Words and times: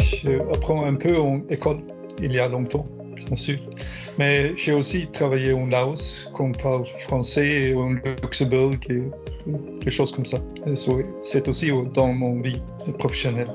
Je 0.00 0.84
un 0.86 0.94
peu 0.94 1.18
en 1.18 1.40
école 1.48 1.80
il 2.22 2.32
y 2.32 2.38
a 2.38 2.48
longtemps, 2.48 2.86
bien 3.14 3.36
sûr. 3.36 3.58
Mais 4.18 4.54
j'ai 4.56 4.72
aussi 4.72 5.08
travaillé 5.08 5.52
en 5.52 5.66
Laos, 5.66 6.30
qu'on 6.32 6.52
parle 6.52 6.84
français, 6.84 7.70
et 7.70 7.74
en 7.74 7.90
Luxembourg, 8.22 8.74
et 8.88 9.02
des 9.84 9.90
choses 9.90 10.12
comme 10.12 10.24
ça. 10.24 10.38
C'est 11.22 11.48
aussi 11.48 11.70
dans 11.92 12.12
mon 12.12 12.40
vie 12.40 12.62
professionnelle. 12.98 13.48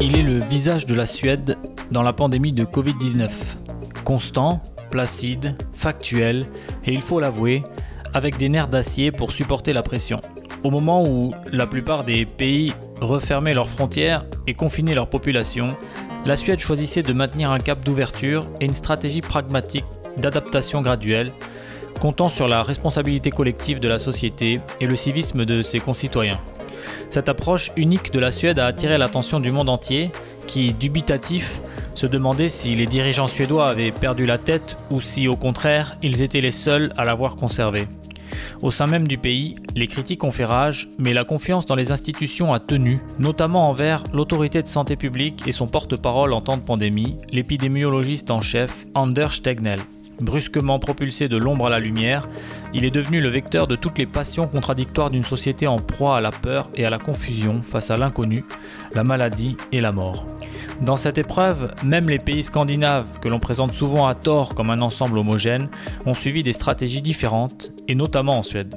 Il 0.00 0.16
est 0.16 0.22
le 0.22 0.40
visage 0.46 0.86
de 0.86 0.94
la 0.94 1.06
Suède 1.06 1.56
dans 1.90 2.02
la 2.02 2.12
pandémie 2.12 2.52
de 2.52 2.64
Covid-19. 2.64 3.30
Constant, 4.04 4.62
placide, 4.90 5.56
factuel, 5.72 6.46
et 6.84 6.92
il 6.92 7.02
faut 7.02 7.20
l'avouer, 7.20 7.62
avec 8.14 8.36
des 8.36 8.48
nerfs 8.48 8.68
d'acier 8.68 9.12
pour 9.12 9.32
supporter 9.32 9.72
la 9.72 9.82
pression. 9.82 10.20
Au 10.64 10.70
moment 10.70 11.04
où 11.04 11.32
la 11.52 11.66
plupart 11.66 12.04
des 12.04 12.26
pays 12.26 12.72
refermaient 13.00 13.54
leurs 13.54 13.68
frontières 13.68 14.24
et 14.46 14.54
confinaient 14.54 14.94
leur 14.94 15.08
population, 15.08 15.76
la 16.26 16.36
Suède 16.36 16.58
choisissait 16.58 17.02
de 17.02 17.12
maintenir 17.12 17.52
un 17.52 17.60
cap 17.60 17.84
d'ouverture 17.84 18.48
et 18.60 18.64
une 18.64 18.74
stratégie 18.74 19.20
pragmatique 19.20 19.84
d'adaptation 20.16 20.82
graduelle, 20.82 21.32
comptant 22.00 22.28
sur 22.28 22.48
la 22.48 22.62
responsabilité 22.62 23.30
collective 23.30 23.78
de 23.78 23.88
la 23.88 23.98
société 23.98 24.60
et 24.80 24.86
le 24.86 24.96
civisme 24.96 25.44
de 25.44 25.62
ses 25.62 25.78
concitoyens. 25.78 26.40
Cette 27.10 27.28
approche 27.28 27.72
unique 27.76 28.12
de 28.12 28.18
la 28.18 28.32
Suède 28.32 28.58
a 28.58 28.66
attiré 28.66 28.98
l'attention 28.98 29.40
du 29.40 29.52
monde 29.52 29.68
entier, 29.68 30.10
qui, 30.46 30.72
dubitatif, 30.72 31.60
se 31.94 32.06
demandait 32.06 32.48
si 32.48 32.74
les 32.74 32.86
dirigeants 32.86 33.28
suédois 33.28 33.68
avaient 33.68 33.92
perdu 33.92 34.26
la 34.26 34.38
tête 34.38 34.76
ou 34.90 35.00
si, 35.00 35.28
au 35.28 35.36
contraire, 35.36 35.98
ils 36.02 36.22
étaient 36.22 36.40
les 36.40 36.50
seuls 36.50 36.92
à 36.96 37.04
l'avoir 37.04 37.36
conservée. 37.36 37.86
Au 38.62 38.70
sein 38.70 38.86
même 38.86 39.08
du 39.08 39.18
pays, 39.18 39.56
les 39.74 39.86
critiques 39.86 40.24
ont 40.24 40.30
fait 40.30 40.44
rage, 40.44 40.88
mais 40.98 41.12
la 41.12 41.24
confiance 41.24 41.66
dans 41.66 41.74
les 41.74 41.92
institutions 41.92 42.52
a 42.52 42.58
tenu, 42.58 42.98
notamment 43.18 43.68
envers 43.68 44.02
l'autorité 44.12 44.62
de 44.62 44.68
santé 44.68 44.96
publique 44.96 45.42
et 45.46 45.52
son 45.52 45.66
porte-parole 45.66 46.32
en 46.32 46.40
temps 46.40 46.56
de 46.56 46.62
pandémie, 46.62 47.16
l'épidémiologiste 47.32 48.30
en 48.30 48.40
chef 48.40 48.86
Anders 48.94 49.32
Stegnell. 49.32 49.80
Brusquement 50.20 50.78
propulsé 50.78 51.28
de 51.28 51.36
l'ombre 51.36 51.66
à 51.66 51.70
la 51.70 51.78
lumière, 51.78 52.28
il 52.74 52.84
est 52.84 52.90
devenu 52.90 53.20
le 53.20 53.28
vecteur 53.28 53.66
de 53.66 53.76
toutes 53.76 53.98
les 53.98 54.06
passions 54.06 54.48
contradictoires 54.48 55.10
d'une 55.10 55.24
société 55.24 55.66
en 55.66 55.76
proie 55.76 56.16
à 56.16 56.20
la 56.20 56.32
peur 56.32 56.68
et 56.74 56.84
à 56.84 56.90
la 56.90 56.98
confusion 56.98 57.62
face 57.62 57.90
à 57.90 57.96
l'inconnu, 57.96 58.44
la 58.94 59.04
maladie 59.04 59.56
et 59.70 59.80
la 59.80 59.92
mort. 59.92 60.26
Dans 60.80 60.96
cette 60.96 61.18
épreuve, 61.18 61.72
même 61.84 62.08
les 62.08 62.18
pays 62.18 62.42
scandinaves, 62.42 63.20
que 63.20 63.28
l'on 63.28 63.38
présente 63.38 63.74
souvent 63.74 64.06
à 64.06 64.14
tort 64.14 64.54
comme 64.54 64.70
un 64.70 64.80
ensemble 64.80 65.18
homogène, 65.18 65.68
ont 66.06 66.14
suivi 66.14 66.42
des 66.42 66.52
stratégies 66.52 67.02
différentes, 67.02 67.70
et 67.86 67.94
notamment 67.94 68.38
en 68.38 68.42
Suède. 68.42 68.74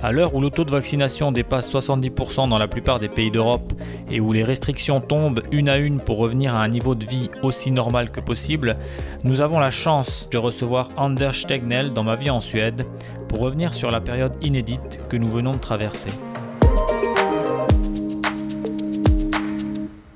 À 0.00 0.12
l'heure 0.12 0.36
où 0.36 0.40
le 0.40 0.48
taux 0.48 0.62
de 0.62 0.70
vaccination 0.70 1.32
dépasse 1.32 1.74
70% 1.74 2.48
dans 2.48 2.58
la 2.58 2.68
plupart 2.68 3.00
des 3.00 3.08
pays 3.08 3.32
d'Europe 3.32 3.72
et 4.08 4.20
où 4.20 4.32
les 4.32 4.44
restrictions 4.44 5.00
tombent 5.00 5.42
une 5.50 5.68
à 5.68 5.76
une 5.76 6.00
pour 6.00 6.18
revenir 6.18 6.54
à 6.54 6.62
un 6.62 6.68
niveau 6.68 6.94
de 6.94 7.04
vie 7.04 7.28
aussi 7.42 7.72
normal 7.72 8.12
que 8.12 8.20
possible, 8.20 8.78
nous 9.24 9.40
avons 9.40 9.58
la 9.58 9.72
chance 9.72 10.30
de 10.30 10.38
recevoir 10.38 10.90
Anders 10.96 11.34
Stegnell 11.34 11.92
dans 11.92 12.04
ma 12.04 12.14
vie 12.14 12.30
en 12.30 12.40
Suède 12.40 12.86
pour 13.28 13.40
revenir 13.40 13.74
sur 13.74 13.90
la 13.90 14.00
période 14.00 14.36
inédite 14.40 15.00
que 15.08 15.16
nous 15.16 15.26
venons 15.26 15.54
de 15.54 15.58
traverser. 15.58 16.10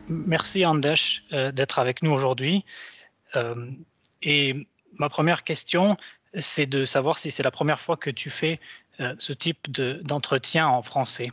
Merci 0.08 0.64
Anders 0.64 1.22
euh, 1.32 1.50
d'être 1.50 1.80
avec 1.80 2.04
nous 2.04 2.12
aujourd'hui. 2.12 2.64
Euh, 3.34 3.68
et 4.22 4.68
ma 4.96 5.08
première 5.08 5.42
question, 5.42 5.96
c'est 6.38 6.66
de 6.66 6.84
savoir 6.84 7.18
si 7.18 7.32
c'est 7.32 7.42
la 7.42 7.50
première 7.50 7.80
fois 7.80 7.96
que 7.96 8.10
tu 8.10 8.30
fais 8.30 8.60
ce 9.18 9.32
type 9.32 9.70
d'entretien 9.70 10.66
en 10.66 10.82
français. 10.82 11.32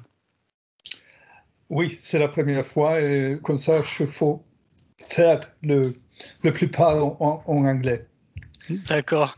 Oui, 1.69 1.97
c'est 2.01 2.19
la 2.19 2.27
première 2.27 2.65
fois 2.65 2.99
et 2.99 3.37
comme 3.43 3.57
ça, 3.57 3.81
je 3.81 4.05
faut 4.05 4.43
faire 4.97 5.39
le, 5.61 5.93
le 6.43 6.51
plupart 6.51 6.97
en, 6.97 7.43
en 7.45 7.65
anglais. 7.65 8.07
D'accord. 8.87 9.37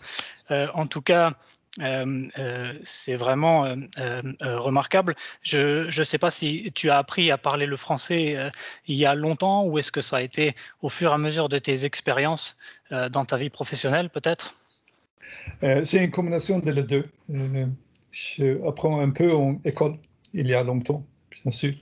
en 0.49 0.87
tout 0.87 1.01
cas, 1.01 1.33
euh, 1.79 2.27
euh, 2.37 2.73
c'est 2.83 3.15
vraiment 3.15 3.65
euh, 3.65 4.21
remarquable. 4.41 5.15
Je 5.41 5.85
ne 5.97 6.03
sais 6.03 6.17
pas 6.17 6.31
si 6.31 6.71
tu 6.75 6.89
as 6.89 6.97
appris 6.97 7.31
à 7.31 7.37
parler 7.37 7.65
le 7.65 7.77
français 7.77 8.51
il 8.87 8.95
y 8.95 9.05
a 9.05 9.15
longtemps 9.15 9.65
ou 9.65 9.79
est-ce 9.79 9.91
que 9.91 10.01
ça 10.01 10.17
a 10.17 10.21
été 10.21 10.55
au 10.81 10.89
fur 10.89 11.11
et 11.11 11.13
à 11.13 11.17
mesure 11.17 11.47
de 11.47 11.59
tes 11.59 11.85
expériences 11.85 12.57
dans 13.09 13.25
ta 13.25 13.37
vie 13.37 13.49
professionnelle 13.49 14.09
peut-être? 14.09 14.53
C'est 15.61 16.03
une 16.03 16.11
combinaison 16.11 16.59
de 16.59 16.71
les 16.71 16.83
deux. 16.83 17.05
Je 18.11 18.65
apprends 18.67 18.99
un 18.99 19.09
peu 19.09 19.33
en 19.33 19.59
école 19.63 19.97
il 20.33 20.47
y 20.47 20.53
a 20.53 20.63
longtemps, 20.63 21.05
bien 21.31 21.51
sûr. 21.51 21.73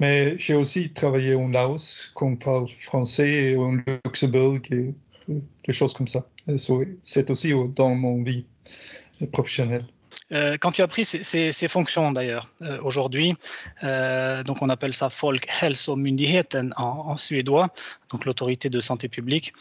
Mais 0.00 0.36
j'ai 0.38 0.54
aussi 0.54 0.92
travaillé 0.92 1.34
en 1.34 1.48
Laos, 1.48 2.10
qu'on 2.14 2.36
parle 2.36 2.68
français, 2.68 3.50
et 3.50 3.56
en 3.56 3.78
Luxembourg, 4.04 4.58
et 4.70 4.94
des 5.28 5.72
choses 5.72 5.94
comme 5.94 6.08
ça. 6.08 6.28
C'est 7.02 7.30
aussi 7.30 7.52
dans 7.74 7.94
mon 7.94 8.22
vie 8.22 8.46
professionnel. 9.32 9.84
Euh, 10.32 10.56
quand 10.58 10.72
tu 10.72 10.82
as 10.82 10.88
pris 10.88 11.04
ces, 11.04 11.68
fonctions 11.68 12.12
d'ailleurs 12.12 12.50
euh, 12.62 12.80
aujourd'hui, 12.82 13.34
euh, 13.82 14.42
donc 14.42 14.62
on 14.62 14.68
appelle 14.68 14.94
ça 14.94 15.10
Folkhälsomyndigheten 15.10 16.74
en, 16.76 16.82
en 16.82 17.16
suédois, 17.16 17.70
donc 18.10 18.24
l'autorité 18.24 18.68
de 18.68 18.80
santé 18.80 19.08
publique. 19.08 19.52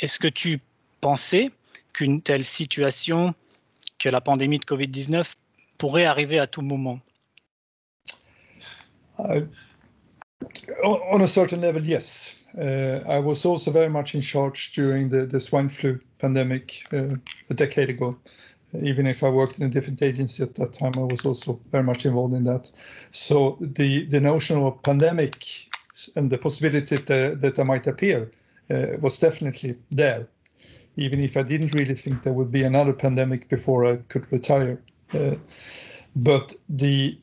Est-ce 0.00 0.18
que 0.18 0.28
tu 0.28 0.60
pensais 1.00 1.50
qu'une 1.92 2.22
telle 2.22 2.44
situation, 2.44 3.34
que 3.98 4.08
la 4.08 4.20
pandémie 4.20 4.58
de 4.58 4.64
Covid-19 4.64 5.24
pourrait 5.78 6.06
arriver 6.06 6.38
à 6.38 6.46
tout 6.46 6.62
moment 6.62 7.00
uh, 9.18 9.40
On 10.82 11.20
a 11.20 11.26
certain 11.26 11.60
level, 11.60 11.84
yes. 11.84 12.36
Uh, 12.56 13.00
I 13.08 13.18
was 13.18 13.44
also 13.44 13.70
very 13.70 13.88
much 13.88 14.14
in 14.14 14.20
charge 14.20 14.72
during 14.72 15.08
the, 15.08 15.26
the 15.26 15.40
swine 15.40 15.68
flu 15.68 16.00
pandemic 16.18 16.84
uh, 16.92 17.16
a 17.50 17.54
decade 17.54 17.90
ago. 17.90 18.16
even 18.82 19.06
if 19.06 19.22
I 19.22 19.28
worked 19.28 19.58
in 19.58 19.66
a 19.66 19.68
different 19.68 20.02
agency 20.02 20.42
at 20.42 20.54
that 20.54 20.72
time, 20.72 20.94
I 20.96 21.02
was 21.02 21.24
also 21.24 21.60
very 21.70 21.84
much 21.84 22.06
involved 22.06 22.34
in 22.34 22.44
that. 22.44 22.70
So 23.10 23.56
the 23.60 24.06
the 24.06 24.20
notion 24.20 24.58
of 24.58 24.64
a 24.64 24.72
pandemic 24.72 25.68
and 26.16 26.30
the 26.30 26.38
possibility 26.38 26.96
that, 26.96 27.40
that 27.40 27.64
might 27.64 27.86
appear 27.86 28.32
uh, 28.70 28.98
was 29.00 29.18
definitely 29.18 29.76
there, 29.90 30.26
even 30.96 31.20
if 31.20 31.36
I 31.36 31.42
didn't 31.42 31.74
really 31.74 31.94
think 31.94 32.22
there 32.22 32.32
would 32.32 32.50
be 32.50 32.64
another 32.64 32.92
pandemic 32.92 33.48
before 33.48 33.84
I 33.84 33.96
could 34.08 34.30
retire. 34.32 34.82
Uh, 35.14 35.36
but 36.16 36.54
the 36.68 37.18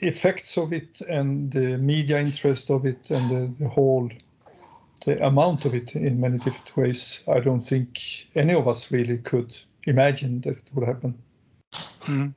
effects 0.00 0.58
of 0.58 0.72
it 0.72 1.00
and 1.02 1.50
the 1.50 1.78
media 1.78 2.20
interest 2.20 2.70
of 2.70 2.84
it 2.84 3.10
and 3.10 3.30
the, 3.30 3.54
the 3.58 3.68
whole 3.68 4.10
the 5.04 5.24
amount 5.24 5.64
of 5.64 5.74
it 5.74 5.94
in 5.94 6.20
many 6.20 6.38
different 6.38 6.76
ways, 6.76 7.22
I 7.28 7.40
don't 7.40 7.60
think 7.60 8.00
any 8.34 8.54
of 8.54 8.66
us 8.66 8.90
really 8.90 9.18
could 9.18 9.54
imagine 9.86 10.40
that 10.42 10.56
it 10.56 10.70
would 10.74 10.86
happen. 10.86 11.14
Mm. 12.06 12.32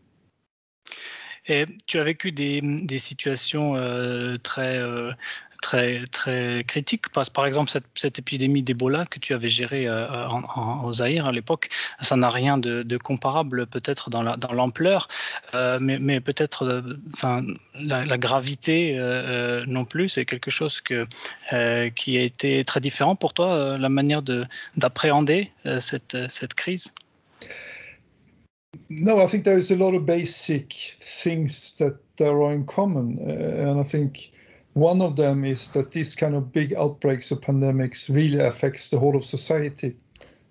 Et 1.50 1.66
tu 1.86 1.98
as 1.98 2.04
vécu 2.04 2.34
des, 2.34 2.60
des 2.62 3.00
situations 3.00 3.76
euh, 3.76 4.38
très, 4.38 4.78
euh, 4.78 5.14
très, 5.62 6.04
très 6.12 6.64
critiques. 6.68 7.10
Par, 7.10 7.30
par 7.32 7.46
exemple, 7.46 7.72
cette, 7.96 8.20
épidémie 8.20 8.64
d'Ebola 8.64 9.06
que 9.06 9.20
tu 9.20 9.34
avais 9.34 9.48
gérée 9.48 9.88
euh, 9.88 10.28
en, 10.28 10.84
au 10.84 10.94
Zaïre 10.94 11.28
à 11.28 11.32
l'époque, 11.32 11.70
ça 12.02 12.16
n'a 12.16 12.30
rien 12.30 12.58
de, 12.58 12.98
comparable 12.98 13.68
peut-être 13.68 14.10
dans 14.10 14.54
l'ampleur, 14.54 15.08
euh, 15.54 15.78
mais, 15.82 16.20
peut-être 16.20 16.64
euh, 16.64 17.00
enfin, 17.14 17.46
la, 17.76 18.18
gravité 18.18 18.96
non 19.68 19.86
plus. 19.86 20.10
C'est 20.10 20.26
quelque 20.26 20.52
chose 20.52 20.82
que, 20.82 21.06
qui 21.92 22.18
a 22.18 22.22
été 22.22 22.64
très 22.66 22.80
différent 22.80 23.16
pour 23.16 23.34
toi, 23.34 23.78
la 23.78 23.90
manière 23.90 24.22
d'appréhender 24.76 25.52
cette, 25.80 26.18
cette 26.30 26.54
crise? 26.54 26.94
No, 28.90 29.20
I 29.20 29.28
think 29.28 29.44
there 29.44 29.58
is 29.58 29.72
a 29.72 29.76
lot 29.76 29.94
of 29.96 30.06
basic 30.06 30.98
things 31.00 31.76
that 31.78 32.00
are 32.22 32.52
in 32.52 32.66
common, 32.66 33.20
uh, 33.20 33.70
and 33.70 33.80
I 33.80 33.84
think 33.84 34.32
one 34.78 35.02
of 35.02 35.16
them 35.16 35.44
is 35.44 35.70
that 35.70 35.92
these 35.92 36.16
kind 36.16 36.36
of 36.36 36.52
big 36.52 36.74
outbreaks 36.74 37.32
of 37.32 37.42
pandemics 37.42 38.14
really 38.14 38.40
affects 38.40 38.90
the 38.90 39.00
whole 39.00 39.16
of 39.16 39.26
society. 39.26 39.96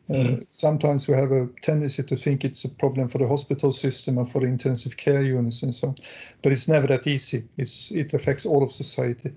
Uh, 0.09 0.13
mm. 0.13 0.51
Sometimes 0.51 1.09
we 1.09 1.15
have 1.15 1.33
a 1.33 1.49
tendency 1.63 2.03
to 2.03 2.17
think 2.17 2.45
it's 2.45 2.65
a 2.65 2.69
problem 2.69 3.09
for 3.09 3.19
the 3.19 3.29
hospital 3.29 3.73
system 3.73 4.19
and 4.19 4.31
for 4.31 4.41
the 4.41 4.47
intensive 4.47 4.97
care 4.97 5.23
units 5.23 5.63
and 5.63 5.75
so 5.75 5.89
on, 5.89 5.97
but 6.43 6.53
it's 6.53 6.69
never 6.69 6.87
that 6.87 7.07
easy. 7.07 7.45
It's 7.57 7.91
it 7.91 8.15
affects 8.15 8.47
all 8.47 8.63
of 8.63 8.73
society, 8.73 9.33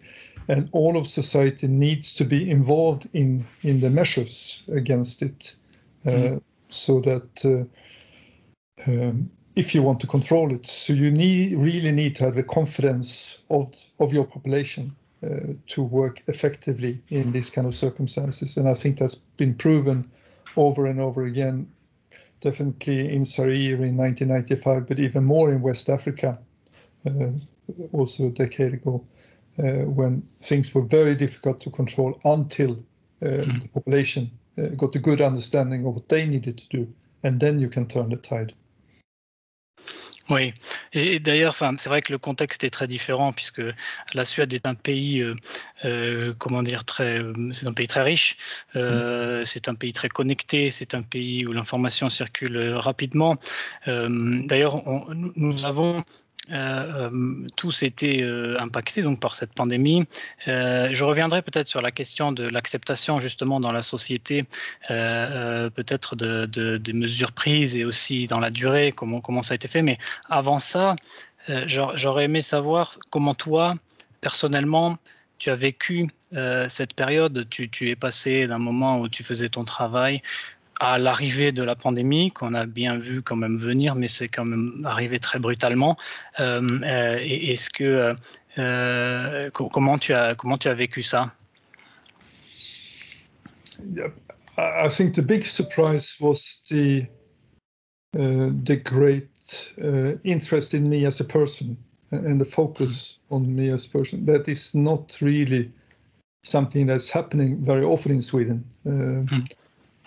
and 0.47 0.69
all 0.71 0.97
of 0.97 1.07
society 1.07 1.67
needs 1.67 2.13
to 2.15 2.25
be 2.25 2.49
involved 2.49 3.09
in 3.13 3.45
in 3.63 3.79
the 3.79 3.89
measures 3.89 4.63
against 4.67 5.21
it. 5.21 5.55
Uh, 6.05 6.11
mm 6.11 6.41
so 6.69 7.01
that 7.01 7.45
uh, 7.45 8.89
um, 8.89 9.29
if 9.59 9.75
you 9.75 9.83
want 9.83 9.99
to 9.99 10.07
control 10.07 10.53
it, 10.53 10.65
so 10.65 10.93
you 10.93 11.11
need 11.11 11.53
really 11.53 11.91
need 11.91 12.15
to 12.15 12.23
have 12.23 12.35
the 12.35 12.43
confidence 12.43 13.37
of 13.49 13.67
of 13.99 14.13
your 14.13 14.25
population 14.25 14.95
uh, 15.21 15.53
to 15.67 15.83
work 15.83 16.23
effectively 16.27 17.01
in 17.09 17.31
these 17.33 17.49
kind 17.49 17.67
of 17.67 17.75
circumstances, 17.75 18.57
and 18.57 18.69
I 18.69 18.73
think 18.73 18.97
that's 18.97 19.15
been 19.15 19.53
proven 19.55 20.09
over 20.55 20.85
and 20.85 21.01
over 21.01 21.25
again. 21.25 21.67
Definitely 22.39 23.13
in 23.13 23.25
Zaire 23.25 23.83
in 23.83 23.97
1995, 23.97 24.87
but 24.87 24.99
even 24.99 25.25
more 25.25 25.51
in 25.51 25.61
West 25.61 25.89
Africa 25.89 26.39
uh, 27.05 27.31
also 27.91 28.27
a 28.27 28.29
decade 28.29 28.73
ago, 28.75 29.03
uh, 29.57 29.83
when 29.97 30.23
things 30.41 30.73
were 30.73 30.87
very 30.87 31.15
difficult 31.15 31.59
to 31.59 31.69
control 31.69 32.17
until 32.23 32.77
mm. 33.21 33.61
the 33.61 33.67
population 33.67 34.31
got 34.77 34.95
a 34.95 34.99
good 34.99 35.21
understanding 35.21 35.85
of 35.85 35.95
what 35.95 36.07
they 36.07 36.25
needed 36.25 36.57
to 36.57 36.67
do, 36.69 36.87
and 37.23 37.39
then 37.39 37.59
you 37.59 37.69
can 37.69 37.85
turn 37.85 38.09
the 38.09 38.17
tide. 38.17 38.53
Oui, 40.29 40.53
et 40.93 41.19
d'ailleurs, 41.19 41.55
c'est 41.55 41.89
vrai 41.89 42.01
que 42.01 42.11
le 42.11 42.19
contexte 42.19 42.63
est 42.63 42.69
très 42.69 42.85
différent 42.85 43.33
puisque 43.33 43.63
la 44.13 44.25
Suède 44.25 44.53
est 44.53 44.67
un 44.67 44.75
pays, 44.75 45.21
euh, 45.21 45.35
euh, 45.85 46.35
comment 46.37 46.61
dire, 46.61 46.85
très, 46.85 47.19
c'est 47.51 47.65
un 47.65 47.73
pays 47.73 47.87
très 47.87 48.03
riche, 48.03 48.37
euh, 48.75 49.43
c'est 49.43 49.67
un 49.69 49.73
pays 49.73 49.91
très 49.91 50.07
connecté, 50.07 50.69
c'est 50.69 50.93
un 50.93 51.01
pays 51.01 51.47
où 51.47 51.51
l'information 51.51 52.11
circule 52.11 52.57
rapidement. 52.75 53.37
d'ailleurs, 53.87 54.83
nous 55.35 55.65
avons 55.65 56.03
euh, 56.51 57.09
euh, 57.11 57.47
tous 57.55 57.83
été 57.83 58.23
euh, 58.23 58.57
impactés 58.59 59.03
donc 59.03 59.19
par 59.19 59.35
cette 59.35 59.53
pandémie. 59.53 60.05
je 60.47 61.03
reviendrai 61.03 61.41
peut-être 61.41 61.67
sur 61.67 61.81
la 61.81 61.91
question 61.91 62.31
de 62.31 62.47
l'acceptation 62.47 63.19
justement 63.19 63.59
dans 63.59 63.71
la 63.71 63.81
société, 63.81 64.45
peut-être 64.87 66.15
de, 66.15 66.77
des 66.77 66.93
mesures 66.93 67.31
prises 67.31 67.75
et 67.75 67.85
aussi 67.85 68.27
dans 68.27 68.39
la 68.39 68.49
durée, 68.49 68.91
comment, 68.91 69.21
comment 69.21 69.43
ça 69.43 69.53
a 69.53 69.55
été 69.55 69.67
fait. 69.67 69.81
Mais 69.81 69.97
avant 70.29 70.59
ça, 70.59 70.95
j'aurais 71.67 72.25
aimé 72.25 72.41
savoir 72.41 72.97
comment 73.09 73.35
toi, 73.35 73.75
personnellement, 74.21 74.97
tu 75.37 75.49
as 75.51 75.55
vécu 75.55 76.07
cette 76.67 76.93
période. 76.93 77.47
Tu 77.49 77.89
es 77.89 77.95
passé 77.95 78.47
d'un 78.47 78.59
moment 78.59 78.99
où 78.99 79.09
tu 79.09 79.23
faisais 79.23 79.49
ton 79.49 79.65
travail 79.65 80.21
à 80.79 80.97
l'arrivée 80.97 81.51
de 81.51 81.63
la 81.63 81.75
pandémie, 81.75 82.31
qu'on 82.31 82.53
a 82.53 82.65
bien 82.65 82.97
vu 82.97 83.21
quand 83.21 83.35
même 83.35 83.57
venir, 83.57 83.95
mais 83.95 84.07
c'est 84.07 84.27
quand 84.27 84.45
même 84.45 84.81
arrivé 84.85 85.19
très 85.19 85.39
brutalement. 85.39 85.95
Euh, 86.39 86.61
euh, 86.83 87.17
Est-ce 87.19 87.69
que 87.69 88.15
euh, 88.57 89.49
comment 89.51 89.97
tu 89.97 90.13
as 90.13 90.35
comment 90.35 90.57
tu 90.57 90.69
as 90.69 90.73
vécu 90.73 91.03
ça? 91.03 91.33
I 94.57 94.89
think 94.89 95.13
the 95.13 95.21
big 95.21 95.45
surprise 95.45 96.17
was 96.19 96.63
the 96.69 97.07
uh, 98.17 98.49
the 98.65 98.75
great 98.75 99.73
uh, 99.81 100.17
interest 100.23 100.73
in 100.73 100.89
me 100.89 101.05
as 101.05 101.21
a 101.21 101.23
person 101.23 101.77
and 102.11 102.39
the 102.39 102.45
focus 102.45 103.19
mm. 103.29 103.35
on 103.35 103.55
me 103.55 103.71
as 103.71 103.85
a 103.85 103.89
person. 103.89 104.25
That 104.25 104.49
is 104.49 104.73
not 104.73 105.17
really 105.21 105.71
something 106.43 106.87
that's 106.87 107.09
happening 107.09 107.63
very 107.63 107.85
often 107.85 108.11
in 108.11 108.21
Sweden. 108.21 108.65
Uh, 108.85 109.23
mm 109.25 109.45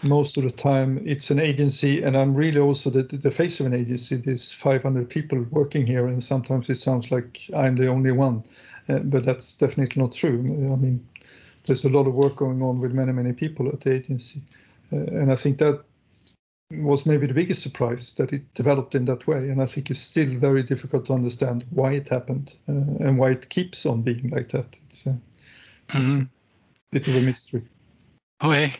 most 0.04 0.36
of 0.36 0.42
the 0.42 0.50
time 0.50 1.00
it's 1.04 1.30
an 1.30 1.38
agency 1.38 2.02
and 2.02 2.16
i'm 2.16 2.34
really 2.34 2.60
also 2.60 2.90
the, 2.90 3.02
the 3.02 3.30
face 3.30 3.60
of 3.60 3.66
an 3.66 3.74
agency 3.74 4.16
there's 4.16 4.52
500 4.52 5.08
people 5.08 5.44
working 5.50 5.86
here 5.86 6.06
and 6.06 6.22
sometimes 6.22 6.68
it 6.68 6.76
sounds 6.76 7.10
like 7.10 7.40
i'm 7.54 7.76
the 7.76 7.86
only 7.86 8.12
one 8.12 8.42
uh, 8.88 8.98
but 8.98 9.24
that's 9.24 9.54
definitely 9.54 10.02
not 10.02 10.12
true 10.12 10.40
i 10.72 10.76
mean 10.76 11.06
there's 11.64 11.84
a 11.84 11.88
lot 11.88 12.06
of 12.06 12.14
work 12.14 12.36
going 12.36 12.62
on 12.62 12.80
with 12.80 12.92
many 12.92 13.12
many 13.12 13.32
people 13.32 13.68
at 13.68 13.80
the 13.80 13.92
agency 13.92 14.42
uh, 14.92 14.96
and 14.96 15.30
i 15.32 15.36
think 15.36 15.58
that 15.58 15.84
was 16.70 17.04
maybe 17.04 17.26
the 17.26 17.34
biggest 17.34 17.62
surprise 17.62 18.14
that 18.14 18.32
it 18.32 18.54
developed 18.54 18.94
in 18.94 19.04
that 19.04 19.26
way 19.26 19.50
and 19.50 19.62
i 19.62 19.66
think 19.66 19.90
it's 19.90 20.00
still 20.00 20.38
very 20.38 20.62
difficult 20.62 21.06
to 21.06 21.12
understand 21.12 21.64
why 21.70 21.92
it 21.92 22.08
happened 22.08 22.56
uh, 22.68 22.72
and 22.72 23.18
why 23.18 23.30
it 23.30 23.48
keeps 23.50 23.86
on 23.86 24.02
being 24.02 24.30
like 24.30 24.48
that 24.48 24.78
it's, 24.86 25.04
mm 25.04 25.12
-hmm. 25.12 25.98
it's 25.98 26.08
mm-hmm. 26.08 26.22
a 26.22 26.28
bit 26.90 27.08
of 27.08 27.14
a 27.14 27.20
mystery 27.20 27.62
Oui, 28.42 28.72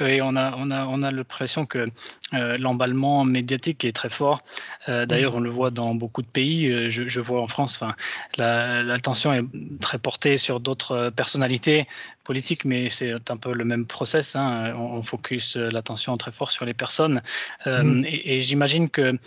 oui, 0.00 0.20
on 0.22 0.36
a, 0.36 0.54
on 0.56 0.70
a, 0.70 0.86
on 0.86 1.02
a 1.02 1.10
l'impression 1.10 1.66
que 1.66 1.88
euh, 2.34 2.56
l'emballement 2.58 3.24
médiatique 3.24 3.84
est 3.84 3.92
très 3.92 4.10
fort. 4.10 4.42
Euh, 4.88 5.06
d'ailleurs, 5.06 5.34
on 5.34 5.40
le 5.40 5.50
voit 5.50 5.70
dans 5.70 5.94
beaucoup 5.94 6.22
de 6.22 6.28
pays. 6.28 6.70
Euh, 6.70 6.88
je, 6.88 7.20
vois 7.20 7.42
en 7.42 7.48
France, 7.48 7.80
enfin, 7.80 7.96
l'attention 8.36 9.32
est 9.32 9.44
très 9.80 9.98
portée 9.98 10.36
sur 10.36 10.60
d'autres 10.60 11.10
personnalités 11.10 11.88
politiques, 12.22 12.64
mais 12.64 12.90
c'est 12.90 13.12
un 13.30 13.36
peu 13.36 13.52
le 13.52 13.64
même 13.64 13.86
process. 13.86 14.36
Hein. 14.36 14.74
On, 14.76 15.02
focus 15.02 15.56
l'attention 15.56 16.16
très 16.16 16.32
fort 16.32 16.50
sur 16.50 16.64
les 16.64 16.74
personnes. 16.74 17.22
Mm. 17.66 18.04
Et, 18.04 18.42
j'imagine 18.42 18.88
que 18.88 19.18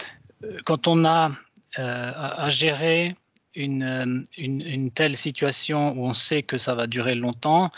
quand 0.66 0.88
on 0.88 1.06
a 1.06 1.32
à 1.76 2.50
gérer 2.50 3.16
euh, 3.58 4.24
une, 4.38 4.62
une, 4.62 4.92
telle 4.92 5.18
situation 5.18 5.92
où 5.98 6.06
on 6.06 6.14
sait 6.14 6.42
que 6.42 6.58
ça 6.58 6.74
va 6.74 6.88
durer 6.88 7.16
longtemps, 7.16 7.70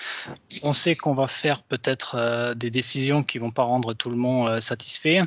on 0.61 0.73
sait 0.73 0.95
qu'on 0.95 1.15
va 1.15 1.25
faire 1.25 1.63
peut-être 1.63 2.15
euh, 2.15 2.53
des 2.53 2.69
décisions 2.69 3.23
qui 3.23 3.39
vont 3.39 3.49
pas 3.49 3.63
rendre 3.63 3.93
tout 3.95 4.11
le 4.11 4.15
monde 4.15 4.49
euh, 4.49 4.59
satisfait. 4.59 5.21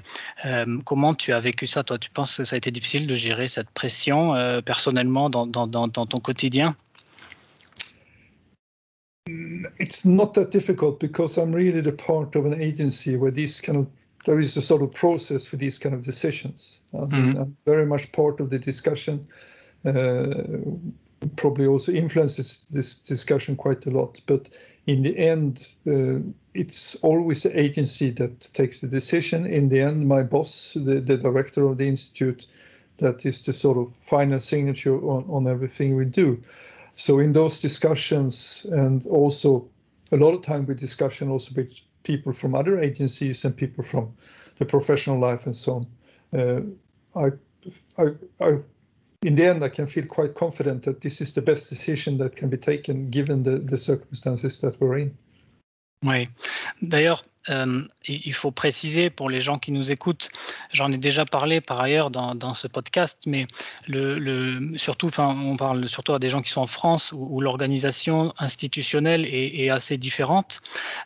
comment 0.85 1.15
tu 1.15 1.33
as 1.33 1.41
vécu 1.41 1.67
ça, 1.67 1.83
toi? 1.83 1.99
Tu 1.99 2.11
penses 2.11 2.37
que 2.37 2.45
ça 2.45 2.55
a 2.55 2.59
été 2.59 2.71
difficile 2.71 3.09
de 3.09 3.15
gérer 3.15 3.49
cette 3.49 3.71
pression 3.71 4.35
personnellement 4.65 5.31
dans, 5.31 5.47
dans, 5.47 5.67
dans, 5.67 5.89
dans, 5.89 6.07
ton 6.07 6.21
quotidien? 6.21 6.77
It's 9.81 10.05
not 10.05 10.29
that 10.35 10.51
difficult 10.53 11.01
because 11.01 11.37
I'm 11.37 11.53
really 11.53 11.83
the 11.83 11.91
part 11.91 12.37
of 12.37 12.47
an 12.47 12.55
agency 12.55 13.17
where 13.17 13.33
this 13.33 13.61
kind 13.61 13.79
of 13.79 13.87
there 14.25 14.39
is 14.39 14.57
a 14.57 14.61
sort 14.61 14.83
of 14.83 14.93
process 14.93 15.47
for 15.47 15.57
these 15.57 15.79
kind 15.79 15.95
of 15.95 16.03
decisions. 16.03 16.83
Mm 16.93 17.09
-hmm. 17.09 17.37
I'm 17.37 17.57
very 17.65 17.87
much 17.87 18.13
part 18.13 18.41
of 18.41 18.49
the 18.49 18.59
discussion. 18.59 19.27
Uh, 19.85 20.43
probably 21.37 21.67
also 21.67 21.93
influences 21.93 22.63
this 22.71 22.95
discussion 22.99 23.57
quite 23.57 23.87
a 23.87 23.91
lot. 23.91 24.21
But 24.27 24.49
in 24.87 25.03
the 25.03 25.17
end, 25.17 25.75
uh, 25.87 26.21
it's 26.55 26.95
always 26.97 27.43
the 27.43 27.59
agency 27.59 28.11
that 28.11 28.41
takes 28.53 28.81
the 28.81 28.87
decision. 28.87 29.47
In 29.47 29.69
the 29.69 29.81
end, 29.81 30.07
my 30.07 30.23
boss, 30.23 30.75
the, 30.75 31.01
the 31.01 31.17
director 31.17 31.67
of 31.67 31.79
the 31.79 31.89
institute, 31.89 32.47
that 32.99 33.27
is 33.27 33.45
the 33.45 33.53
sort 33.53 33.79
of 33.79 33.95
final 33.95 34.41
signature 34.41 34.97
on, 34.97 35.25
on 35.29 35.47
everything 35.49 35.97
we 35.97 36.05
do. 36.05 36.43
So 36.95 37.19
in 37.19 37.33
those 37.33 37.61
discussions, 37.61 38.67
and 38.71 39.07
also 39.07 39.69
a 40.13 40.17
lot 40.17 40.35
of 40.35 40.43
time 40.43 40.67
with 40.67 40.81
discussion 40.81 41.31
also 41.31 41.53
with 41.55 41.81
people 42.05 42.33
from 42.33 42.55
other 42.55 42.79
agencies 42.79 43.45
and 43.45 43.57
people 43.57 43.83
from 43.83 44.15
the 44.59 44.65
professional 44.65 45.19
life 45.19 45.45
and 45.47 45.55
so 45.57 45.75
on. 45.75 45.87
Uh, 46.39 46.61
I, 47.19 47.33
I, 47.99 48.11
I 48.41 48.59
in 49.27 49.35
the 49.35 49.45
end, 49.45 49.65
I 49.65 49.69
can 49.69 49.89
feel 49.89 50.07
quite 50.07 50.35
confident 50.35 50.85
that 50.85 51.01
this 51.01 51.21
is 51.21 51.35
the 51.35 51.43
best 51.43 51.69
decision 51.69 52.17
that 52.19 52.37
can 52.37 52.49
be 52.49 52.57
taken 52.57 53.11
given 53.11 53.43
the, 53.43 53.59
the 53.59 53.77
circumstances 53.77 54.61
that 54.61 54.81
we're 54.81 54.99
in. 54.99 55.19
Oui. 56.05 56.29
D'ailleurs, 56.81 57.25
euh, 57.51 57.83
il 58.07 58.35
faut 58.35 58.51
préciser 58.51 59.11
pour 59.11 59.31
les 59.31 59.41
gens 59.41 59.59
qui 59.59 59.73
nous 59.73 59.93
écoutent, 59.93 60.29
j'en 60.73 60.91
ai 60.91 60.97
déjà 60.97 61.25
parlé 61.25 61.61
par 61.61 61.81
ailleurs 61.81 62.11
dans, 62.11 62.55
ce 62.55 62.67
podcast, 62.67 63.23
mais 63.27 63.47
surtout, 64.77 65.09
on 65.19 65.57
parle 65.57 65.89
surtout 65.89 66.15
à 66.15 66.19
des 66.19 66.29
gens 66.29 66.43
qui 66.43 66.51
sont 66.51 66.61
en 66.61 66.67
France 66.67 67.13
où, 67.13 67.41
l'organisation 67.41 68.33
institutionnelle 68.39 69.25
est, 69.27 69.71
assez 69.71 69.97
différente. 69.99 70.61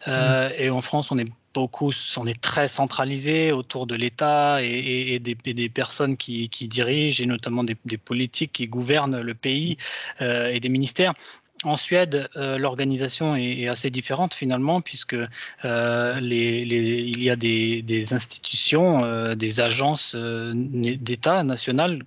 Euh. 0.07 0.51
Et 0.57 0.71
en 0.71 0.83
France, 0.83 1.11
on 1.11 1.19
est 1.19 1.29
beaucoup, 1.55 1.91
on 2.17 2.27
est 2.27 2.41
très 2.41 2.69
centralisé 2.69 3.53
autour 3.53 3.87
de 3.87 3.95
l'État 3.95 4.63
et, 4.63 5.19
des, 5.19 5.69
personnes 5.69 6.17
qui, 6.17 6.49
dirigent, 6.69 7.23
et 7.23 7.27
notamment 7.27 7.65
des, 7.65 7.77
des, 7.85 7.99
politiques 7.99 8.53
qui 8.53 8.67
gouvernent 8.69 9.21
le 9.21 9.35
pays 9.35 9.77
euh, 10.21 10.49
et 10.49 10.61
des 10.61 10.69
ministères. 10.69 11.15
En 11.65 11.77
Suède, 11.77 12.31
euh, 12.37 12.57
l'organisation 12.57 13.37
est, 13.37 13.69
assez 13.69 13.91
différente 13.91 14.33
finalement, 14.33 14.81
puisque 14.81 15.15
euh, 15.65 16.19
il 16.23 17.23
y 17.23 17.29
a 17.29 17.37
des, 17.37 18.15
institutions, 18.15 19.05
euh, 19.05 19.35
des 19.35 19.61
agences 19.61 20.17
d'État 20.17 21.45
nationales 21.45 22.03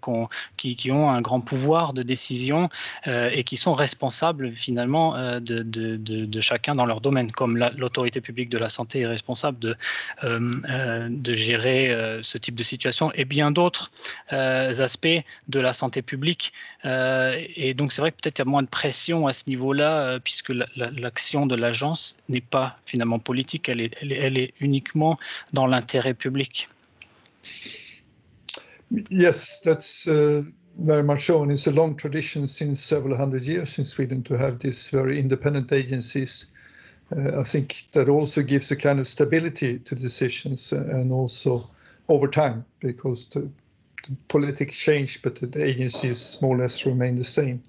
qui, 0.57 0.91
ont 0.91 1.09
un 1.11 1.21
grand 1.21 1.39
pouvoir 1.39 1.93
de 1.93 2.01
décision 2.01 2.69
et 3.05 3.43
qui 3.43 3.57
sont 3.57 3.75
responsables 3.75 4.53
finalement 4.53 5.39
de, 5.39 6.41
chacun 6.41 6.73
dans 6.73 6.85
leur 6.85 6.99
domaine, 6.99 7.31
comme 7.31 7.57
l'autorité 7.57 8.21
publique 8.21 8.49
de 8.49 8.57
la 8.57 8.69
santé 8.69 9.01
est 9.01 9.07
responsable 9.07 9.59
de, 9.59 11.35
gérer 11.35 12.19
ce 12.21 12.37
type 12.39 12.55
de 12.55 12.63
situation 12.63 13.11
et 13.13 13.25
bien 13.25 13.51
d'autres 13.51 13.91
aspects 14.29 15.21
de 15.47 15.59
la 15.59 15.73
santé 15.73 16.01
publique. 16.01 16.53
et 16.83 17.73
donc 17.75 17.93
c'est 17.93 18.01
vrai 18.01 18.11
que 18.11 18.17
peut-être 18.17 18.39
il 18.39 18.41
y 18.41 18.47
a 18.47 18.49
moins 18.49 18.63
de 18.63 18.67
pression 18.67 19.27
à 19.27 19.33
niveau-là, 19.47 20.05
euh, 20.05 20.19
puisque 20.19 20.53
l'action 20.75 21.45
de 21.45 21.55
l'agence 21.55 22.15
n'est 22.29 22.41
pas 22.41 22.77
finalement 22.85 23.19
politique, 23.19 23.69
elle 23.69 23.81
est, 23.81 24.53
uniquement 24.59 25.17
dans 25.53 25.67
l'intérêt 25.67 26.13
public. 26.13 26.69
Yes, 29.09 29.61
that's 29.63 30.07
uh, 30.07 30.43
very 30.77 31.03
much 31.03 31.25
so, 31.25 31.41
and 31.41 31.51
it's 31.51 31.67
a 31.67 31.71
long 31.71 31.95
tradition 31.95 32.47
since 32.47 32.79
several 32.79 33.17
hundred 33.17 33.45
years 33.45 33.77
in 33.79 33.83
Sweden 33.83 34.23
to 34.23 34.35
have 34.35 34.59
these 34.59 34.89
very 34.89 35.19
independent 35.19 35.71
agencies. 35.71 36.47
Uh, 37.11 37.39
I 37.39 37.43
think 37.43 37.87
that 37.93 38.07
also 38.07 38.41
gives 38.41 38.71
a 38.71 38.75
kind 38.75 38.99
of 38.99 39.07
stability 39.07 39.79
to 39.79 39.95
decisions 39.95 40.71
and 40.71 41.11
also 41.11 41.69
over 42.07 42.27
time, 42.27 42.65
because 42.79 43.25
the, 43.29 43.41
the 44.07 44.15
politics 44.27 44.77
change, 44.77 45.21
but 45.21 45.35
the 45.35 45.63
agencies 45.63 46.37
more 46.41 46.55
or 46.55 46.59
less 46.59 46.85
remain 46.85 47.15
the 47.15 47.23
same. 47.23 47.63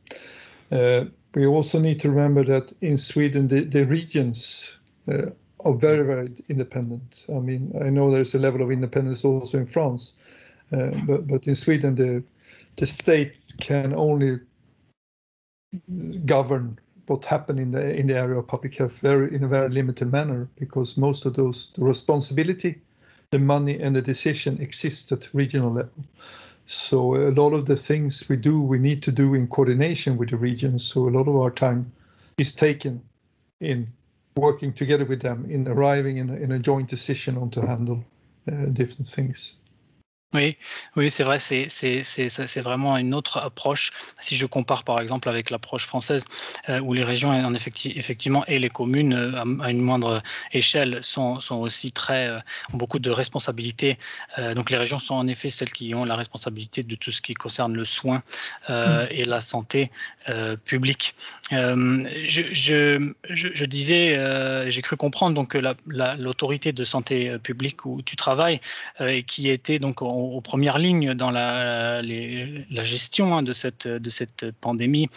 Uh, 0.70 1.04
we 1.34 1.46
also 1.46 1.78
need 1.78 2.00
to 2.00 2.10
remember 2.10 2.44
that 2.44 2.72
in 2.80 2.96
Sweden, 2.96 3.48
the, 3.48 3.64
the 3.64 3.84
regions 3.84 4.78
uh, 5.08 5.30
are 5.60 5.74
very, 5.74 6.06
very 6.06 6.32
independent. 6.48 7.24
I 7.28 7.40
mean, 7.40 7.72
I 7.80 7.90
know 7.90 8.10
there's 8.10 8.34
a 8.34 8.38
level 8.38 8.62
of 8.62 8.70
independence 8.70 9.24
also 9.24 9.58
in 9.58 9.66
France, 9.66 10.14
uh, 10.72 10.90
but, 11.06 11.26
but 11.26 11.46
in 11.46 11.54
Sweden, 11.54 11.94
the, 11.94 12.22
the 12.76 12.86
state 12.86 13.38
can 13.60 13.94
only 13.94 14.40
govern 16.24 16.78
what 17.06 17.24
happened 17.24 17.60
in 17.60 17.72
the 17.72 17.94
in 17.94 18.06
the 18.06 18.16
area 18.16 18.38
of 18.38 18.46
public 18.46 18.74
health 18.76 19.00
very 19.00 19.34
in 19.34 19.44
a 19.44 19.48
very 19.48 19.68
limited 19.68 20.10
manner 20.10 20.48
because 20.56 20.96
most 20.96 21.26
of 21.26 21.34
those 21.34 21.70
the 21.74 21.84
responsibility, 21.84 22.80
the 23.30 23.38
money 23.38 23.78
and 23.80 23.96
the 23.96 24.02
decision 24.02 24.60
exist 24.60 25.12
at 25.12 25.28
regional 25.34 25.72
level. 25.72 26.04
So 26.66 27.14
a 27.14 27.30
lot 27.30 27.52
of 27.52 27.66
the 27.66 27.76
things 27.76 28.28
we 28.28 28.36
do, 28.36 28.62
we 28.62 28.78
need 28.78 29.02
to 29.02 29.12
do 29.12 29.34
in 29.34 29.48
coordination 29.48 30.16
with 30.16 30.30
the 30.30 30.36
regions. 30.36 30.84
So 30.84 31.08
a 31.08 31.10
lot 31.10 31.28
of 31.28 31.36
our 31.36 31.50
time 31.50 31.92
is 32.38 32.54
taken 32.54 33.02
in 33.60 33.88
working 34.36 34.72
together 34.72 35.04
with 35.04 35.20
them 35.20 35.46
in 35.48 35.68
arriving 35.68 36.16
in 36.16 36.30
a, 36.30 36.34
in 36.34 36.52
a 36.52 36.58
joint 36.58 36.88
decision 36.88 37.36
on 37.36 37.50
to 37.50 37.60
handle 37.60 38.04
uh, 38.50 38.66
different 38.66 39.08
things. 39.08 39.56
Oui, 40.34 40.56
oui, 40.96 41.10
c'est 41.10 41.22
vrai, 41.22 41.38
c'est 41.38 41.68
c'est 41.68 42.60
vraiment 42.60 42.96
une 42.96 43.14
autre 43.14 43.38
approche. 43.38 43.92
Si 44.18 44.34
je 44.34 44.46
compare 44.46 44.82
par 44.82 45.00
exemple 45.00 45.28
avec 45.28 45.50
l'approche 45.50 45.86
française, 45.86 46.24
euh, 46.68 46.80
où 46.80 46.92
les 46.92 47.04
régions 47.04 47.30
en 47.30 47.54
effecti 47.54 47.92
effectivement 47.94 48.44
et 48.46 48.58
les 48.58 48.68
communes 48.68 49.14
euh, 49.14 49.62
à, 49.62 49.70
une 49.70 49.80
moindre 49.80 50.22
échelle 50.52 51.02
sont, 51.02 51.38
sont 51.38 51.58
aussi 51.58 51.92
très 51.92 52.28
euh, 52.28 52.38
ont 52.72 52.78
beaucoup 52.78 52.98
de 52.98 53.10
responsabilités. 53.10 53.98
donc 54.56 54.70
les 54.70 54.76
régions 54.76 54.98
sont 54.98 55.14
en 55.14 55.26
effet 55.28 55.50
celles 55.50 55.70
qui 55.70 55.94
ont 55.94 56.04
la 56.04 56.16
responsabilité 56.16 56.82
de 56.82 56.96
tout 56.96 57.12
ce 57.12 57.20
qui 57.20 57.34
concerne 57.34 57.74
le 57.74 57.84
soin 57.84 58.22
mmh. 58.68 58.72
et 59.10 59.24
la 59.24 59.40
santé 59.40 59.90
publique. 60.64 61.14
Je, 61.50 62.42
je, 62.52 63.12
je, 63.30 63.64
disais, 63.64 64.70
j'ai 64.70 64.82
cru 64.82 64.96
comprendre 64.96 65.34
donc 65.34 65.50
que 65.50 65.58
l'autorité 66.18 66.72
de 66.72 66.84
santé 66.84 67.38
publique 67.38 67.84
où 67.84 68.02
tu 68.02 68.16
travailles 68.16 68.60
et 69.00 69.22
qui 69.22 69.48
était 69.48 69.78
donc 69.78 70.02
aux, 70.24 70.40
premières 70.40 70.78
lignes 70.78 71.14
dans 71.14 71.30
la, 71.30 72.02
gestion 72.82 73.36
hein, 73.36 73.42
de, 73.42 73.52
cette, 73.52 74.50
pandémie, 74.60 75.08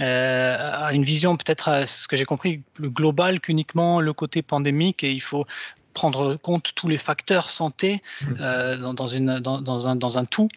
euh, 0.00 0.56
a 0.58 0.92
une 0.92 1.04
vision 1.04 1.36
peut-être, 1.36 1.86
ce 1.86 2.08
que 2.08 2.16
j'ai 2.16 2.24
compris, 2.24 2.62
plus 2.74 2.90
globale 2.90 3.40
qu'uniquement 3.40 4.00
le 4.00 4.12
côté 4.12 4.42
pandémique 4.42 5.04
et 5.04 5.12
il 5.12 5.20
faut 5.20 5.46
prendre 5.92 6.36
compte 6.36 6.72
tous 6.74 6.88
les 6.88 6.96
facteurs 6.96 7.50
santé 7.50 8.02
mmh. 8.22 8.26
euh, 8.40 8.76
dans, 8.78 8.94
dans, 8.94 9.06
une, 9.06 9.38
dans, 9.40 9.60
dans, 9.60 9.86
un, 9.86 9.96
dans 9.96 10.18
un 10.18 10.24
tout. 10.24 10.48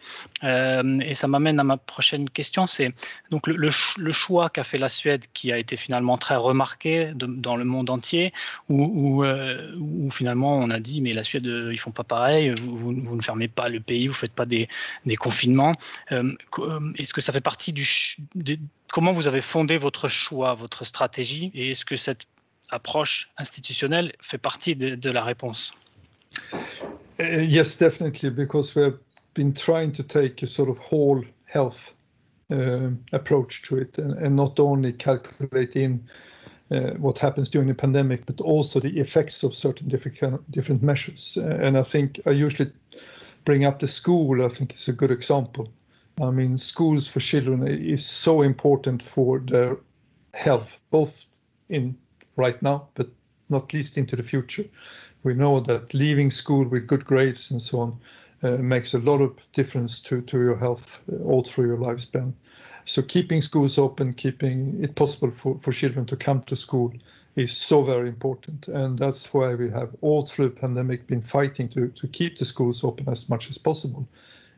Euh, 0.43 0.99
et 0.99 1.13
ça 1.13 1.27
m'amène 1.27 1.59
à 1.59 1.63
ma 1.63 1.77
prochaine 1.77 2.29
question, 2.29 2.67
c'est 2.67 2.93
donc 3.31 3.47
le, 3.47 3.55
le, 3.55 4.11
choix 4.11 4.49
qu'a 4.49 4.63
fait 4.63 4.77
la 4.77 4.89
Suède, 4.89 5.25
qui 5.33 5.51
a 5.51 5.57
été 5.57 5.77
finalement 5.77 6.17
très 6.17 6.35
remarqué 6.35 7.11
dans 7.15 7.55
le 7.55 7.65
monde 7.65 7.89
entier, 7.89 8.33
où, 8.69 8.83
où, 8.83 9.23
euh, 9.23 9.73
où, 9.79 10.09
finalement 10.11 10.57
on 10.57 10.69
a 10.69 10.79
dit 10.79 11.01
mais 11.01 11.13
la 11.13 11.23
Suède 11.23 11.45
ils 11.45 11.79
font 11.79 11.91
pas 11.91 12.03
pareil, 12.03 12.53
vous, 12.61 12.77
vous, 12.77 13.15
ne 13.15 13.21
fermez 13.21 13.47
pas 13.47 13.69
le 13.69 13.79
pays, 13.79 14.07
vous 14.07 14.13
faites 14.13 14.33
pas 14.33 14.45
des, 14.45 14.67
des 15.05 15.15
confinements. 15.15 15.73
est-ce 16.11 17.13
que 17.13 17.21
ça 17.21 17.33
fait 17.33 17.41
partie 17.41 17.73
du 17.73 17.87
comment 18.93 19.11
vous 19.11 19.25
avez 19.25 19.41
fondé 19.41 19.77
votre 19.77 20.07
choix, 20.07 20.53
votre 20.53 20.85
stratégie, 20.85 21.51
et 21.55 21.71
est-ce 21.71 21.83
que 21.83 21.95
cette 21.95 22.27
approche 22.73 23.29
institutionnelle 23.37 24.13
fait 24.21 24.37
partie 24.37 24.75
de, 24.75 24.95
de 24.95 25.09
la 25.11 25.23
réponse. 25.23 25.73
Uh, 27.19 27.41
yes, 27.47 27.77
definitely, 27.77 28.29
because 28.29 28.75
we 28.75 28.83
have 28.83 28.97
been 29.33 29.53
trying 29.53 29.91
to 29.91 30.03
take 30.03 30.41
a 30.43 30.47
sort 30.47 30.69
of 30.69 30.77
whole 30.79 31.23
health 31.45 31.93
uh, 32.51 32.89
approach 33.11 33.61
to 33.63 33.77
it, 33.77 33.97
and, 33.97 34.13
and, 34.13 34.35
not 34.35 34.59
only 34.59 34.93
calculate 34.93 35.75
in 35.75 36.03
uh, 36.71 36.91
what 36.97 37.19
happens 37.19 37.49
during 37.49 37.67
the 37.67 37.75
pandemic, 37.75 38.25
but 38.25 38.41
also 38.41 38.79
the 38.79 38.99
effects 38.99 39.43
of 39.43 39.53
certain 39.53 39.87
different 39.87 40.51
different 40.51 40.81
measures. 40.81 41.37
Uh, 41.39 41.59
and 41.61 41.77
I 41.77 41.83
think 41.83 42.19
I 42.25 42.31
usually 42.31 42.71
bring 43.45 43.65
up 43.65 43.79
the 43.79 43.87
school. 43.87 44.43
I 44.43 44.49
think 44.49 44.73
it's 44.73 44.87
a 44.87 44.93
good 44.93 45.11
example. 45.11 45.71
I 46.21 46.31
mean, 46.31 46.57
schools 46.57 47.07
for 47.07 47.19
children 47.19 47.67
is 47.67 48.05
so 48.05 48.41
important 48.41 49.01
for 49.01 49.39
their 49.39 49.77
health, 50.33 50.77
both 50.91 51.25
in 51.69 51.97
right 52.35 52.61
now, 52.61 52.87
but 52.95 53.09
not 53.49 53.73
least 53.73 53.97
into 53.97 54.15
the 54.15 54.23
future. 54.23 54.65
We 55.23 55.33
know 55.33 55.59
that 55.61 55.93
leaving 55.93 56.31
school 56.31 56.67
with 56.67 56.87
good 56.87 57.05
grades 57.05 57.51
and 57.51 57.61
so 57.61 57.79
on 57.79 57.99
uh, 58.43 58.57
makes 58.57 58.93
a 58.93 58.99
lot 58.99 59.21
of 59.21 59.37
difference 59.53 59.99
to, 60.01 60.21
to 60.21 60.37
your 60.37 60.57
health 60.57 60.99
uh, 61.11 61.23
all 61.23 61.43
through 61.43 61.67
your 61.67 61.77
lifespan. 61.77 62.33
So 62.85 63.01
keeping 63.01 63.41
schools 63.41 63.77
open, 63.77 64.13
keeping 64.13 64.83
it 64.83 64.95
possible 64.95 65.31
for, 65.31 65.57
for 65.57 65.71
children 65.71 66.05
to 66.07 66.17
come 66.17 66.41
to 66.43 66.55
school 66.55 66.91
is 67.35 67.55
so 67.55 67.83
very 67.83 68.09
important. 68.09 68.67
And 68.67 68.99
that's 68.99 69.33
why 69.33 69.55
we 69.55 69.69
have 69.69 69.95
all 70.01 70.23
through 70.23 70.49
the 70.49 70.59
pandemic 70.59 71.07
been 71.07 71.21
fighting 71.21 71.69
to, 71.69 71.87
to 71.87 72.07
keep 72.07 72.37
the 72.37 72.45
schools 72.45 72.83
open 72.83 73.07
as 73.07 73.29
much 73.29 73.49
as 73.49 73.57
possible, 73.57 74.07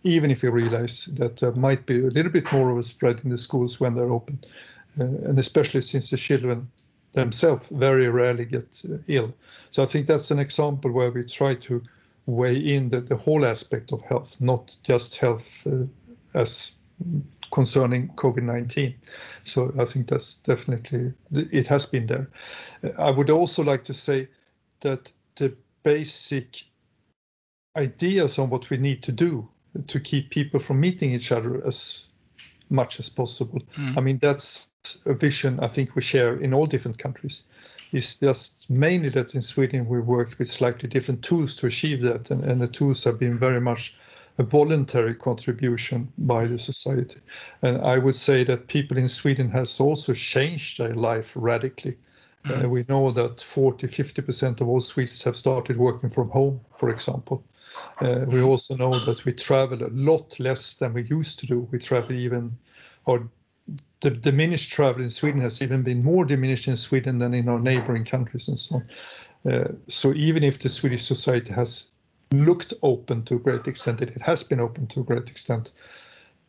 even 0.03 0.31
if 0.31 0.41
we 0.41 0.49
realize 0.49 1.05
that 1.13 1.37
there 1.37 1.51
might 1.51 1.85
be 1.85 1.99
a 1.99 2.09
little 2.09 2.31
bit 2.31 2.51
more 2.51 2.71
of 2.71 2.77
a 2.77 2.83
spread 2.83 3.21
in 3.23 3.29
the 3.29 3.37
schools 3.37 3.79
when 3.79 3.93
they're 3.93 4.11
open. 4.11 4.39
Uh, 4.99 5.03
and 5.03 5.37
especially 5.37 5.81
since 5.81 6.09
the 6.09 6.17
children 6.17 6.67
themselves 7.15 7.69
very 7.69 8.07
rarely 8.09 8.45
get 8.45 8.81
uh, 8.85 8.97
ill. 9.07 9.33
So 9.71 9.83
I 9.83 9.85
think 9.87 10.07
that's 10.07 10.31
an 10.31 10.39
example 10.39 10.91
where 10.91 11.11
we 11.11 11.23
try 11.23 11.55
to 11.55 11.81
weigh 12.27 12.57
in 12.57 12.89
the, 12.89 13.01
the 13.01 13.15
whole 13.15 13.45
aspect 13.45 13.91
of 13.91 14.01
health, 14.01 14.39
not 14.39 14.75
just 14.83 15.15
health 15.15 15.65
uh, 15.65 15.85
as 16.33 16.73
concerning 17.51 18.09
COVID-19. 18.09 18.95
So 19.43 19.73
I 19.79 19.85
think 19.85 20.07
that's 20.07 20.35
definitely, 20.35 21.13
it 21.31 21.67
has 21.67 21.85
been 21.85 22.05
there. 22.05 22.29
I 22.97 23.11
would 23.11 23.29
also 23.29 23.63
like 23.63 23.85
to 23.85 23.93
say 23.93 24.27
that 24.81 25.11
the 25.35 25.55
basic 25.83 26.63
ideas 27.77 28.39
on 28.39 28.49
what 28.49 28.69
we 28.69 28.77
need 28.77 29.03
to 29.03 29.11
do 29.11 29.47
to 29.87 29.99
keep 29.99 30.29
people 30.29 30.59
from 30.59 30.79
meeting 30.79 31.13
each 31.13 31.31
other 31.31 31.65
as 31.65 32.07
much 32.69 32.99
as 32.99 33.09
possible. 33.09 33.61
Mm. 33.77 33.97
I 33.97 34.01
mean, 34.01 34.17
that's 34.17 34.69
a 35.05 35.13
vision 35.13 35.59
I 35.59 35.67
think 35.67 35.95
we 35.95 36.01
share 36.01 36.37
in 36.37 36.53
all 36.53 36.65
different 36.65 36.97
countries. 36.97 37.45
It's 37.91 38.19
just 38.19 38.69
mainly 38.69 39.09
that 39.09 39.35
in 39.35 39.41
Sweden 39.41 39.87
we 39.87 39.99
work 39.99 40.37
with 40.37 40.51
slightly 40.51 40.89
different 40.89 41.23
tools 41.23 41.55
to 41.57 41.67
achieve 41.67 42.01
that, 42.01 42.31
and, 42.31 42.43
and 42.43 42.61
the 42.61 42.67
tools 42.67 43.03
have 43.03 43.19
been 43.19 43.37
very 43.37 43.61
much 43.61 43.95
a 44.37 44.43
voluntary 44.43 45.15
contribution 45.15 46.11
by 46.17 46.45
the 46.45 46.57
society. 46.59 47.19
And 47.61 47.77
I 47.77 47.97
would 47.97 48.15
say 48.15 48.43
that 48.43 48.67
people 48.67 48.97
in 48.97 49.07
Sweden 49.07 49.49
has 49.51 49.79
also 49.79 50.13
changed 50.13 50.79
their 50.79 50.93
life 50.93 51.31
radically. 51.35 51.97
Mm. 52.45 52.65
Uh, 52.65 52.69
we 52.69 52.85
know 52.89 53.11
that 53.11 53.39
40, 53.39 53.87
50% 53.87 54.61
of 54.61 54.67
all 54.67 54.81
Swedes 54.81 55.23
have 55.23 55.37
started 55.37 55.77
working 55.77 56.09
from 56.09 56.29
home, 56.29 56.61
for 56.77 56.89
example. 56.89 57.43
Uh, 58.01 58.25
we 58.27 58.41
also 58.41 58.75
know 58.75 58.97
that 58.99 59.25
we 59.25 59.33
travel 59.33 59.83
a 59.83 59.89
lot 59.91 60.39
less 60.39 60.75
than 60.75 60.93
we 60.93 61.03
used 61.03 61.39
to 61.39 61.47
do. 61.47 61.67
We 61.71 61.79
travel 61.79 62.13
even, 62.13 62.57
or 63.05 63.29
the 64.01 64.11
diminished 64.11 64.71
travel 64.71 65.03
in 65.03 65.09
Sweden 65.09 65.41
has 65.41 65.61
even 65.61 65.83
been 65.83 66.03
more 66.03 66.25
diminished 66.25 66.67
in 66.67 66.77
Sweden 66.77 67.17
than 67.17 67.33
in 67.33 67.49
our 67.49 67.59
neighboring 67.59 68.05
countries 68.05 68.47
and 68.47 68.59
so 68.59 68.75
on. 68.75 69.51
Uh, 69.51 69.71
so 69.87 70.13
even 70.13 70.43
if 70.43 70.59
the 70.59 70.69
Swedish 70.69 71.03
society 71.03 71.53
has 71.53 71.87
looked 72.31 72.73
open 72.81 73.23
to 73.23 73.35
a 73.35 73.39
great 73.39 73.67
extent, 73.67 74.01
it 74.01 74.21
has 74.21 74.43
been 74.43 74.59
open 74.59 74.87
to 74.87 75.01
a 75.01 75.03
great 75.03 75.29
extent, 75.29 75.71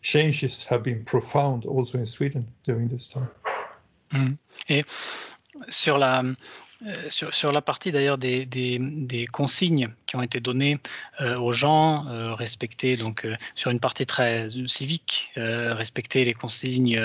changes 0.02 0.64
have 0.64 0.82
been 0.82 1.04
profound 1.04 1.64
also 1.64 1.98
in 1.98 2.06
Sweden 2.06 2.48
during 2.64 2.88
this 2.88 3.08
time. 3.08 3.28
Mm. 4.12 4.38
Et 4.68 4.84
sur 5.68 5.98
la, 5.98 6.22
Euh, 6.84 7.08
sur, 7.08 7.52
la 7.52 7.62
partie 7.62 7.90
d'ailleurs 7.90 8.18
des, 8.18 9.26
consignes 9.32 9.88
qui 10.06 10.16
ont 10.16 10.22
été 10.22 10.40
données 10.40 10.78
euh, 11.22 11.38
aux 11.38 11.52
gens, 11.52 12.06
euh, 12.08 12.34
respecter 12.34 12.98
donc 12.98 13.26
sur 13.54 13.70
une 13.70 13.80
partie 13.80 14.04
très 14.04 14.48
civique, 14.66 15.32
respecter 15.36 16.24
les 16.24 16.34
consignes, 16.34 17.00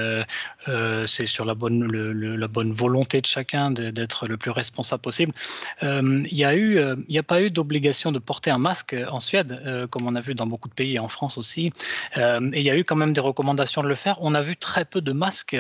c'est 1.06 1.26
sur 1.26 1.46
la 1.46 1.56
bonne, 1.56 2.74
volonté 2.74 3.22
de 3.22 3.26
chacun 3.26 3.72
d'être 3.72 4.28
le 4.28 4.38
plus 4.38 4.52
responsable 4.52 5.02
possible. 5.02 5.34
Il 5.82 7.06
n'y 7.08 7.18
a 7.18 7.24
pas 7.24 7.42
eu 7.42 7.52
d'obligation 7.52 8.12
de 8.12 8.20
porter 8.20 8.52
un 8.52 8.58
masque 8.58 8.96
en 9.10 9.20
Suède, 9.20 9.88
comme 9.90 10.08
on 10.08 10.16
a 10.16 10.22
vu 10.22 10.36
dans 10.36 10.48
beaucoup 10.48 10.70
de 10.70 10.74
pays, 10.74 11.00
en 11.00 11.08
France 11.08 11.38
aussi. 11.38 11.72
et 12.18 12.40
il 12.54 12.64
y 12.64 12.70
a 12.70 12.78
eu 12.78 12.84
quand 12.84 12.96
même 12.96 13.14
des 13.14 13.22
recommandations 13.22 13.84
de 13.84 13.88
le 13.88 13.96
faire. 13.96 14.18
On 14.22 14.36
a 14.36 14.42
vu 14.42 14.58
très 14.58 14.86
peu 14.86 15.02
de 15.02 15.12
masques 15.12 15.58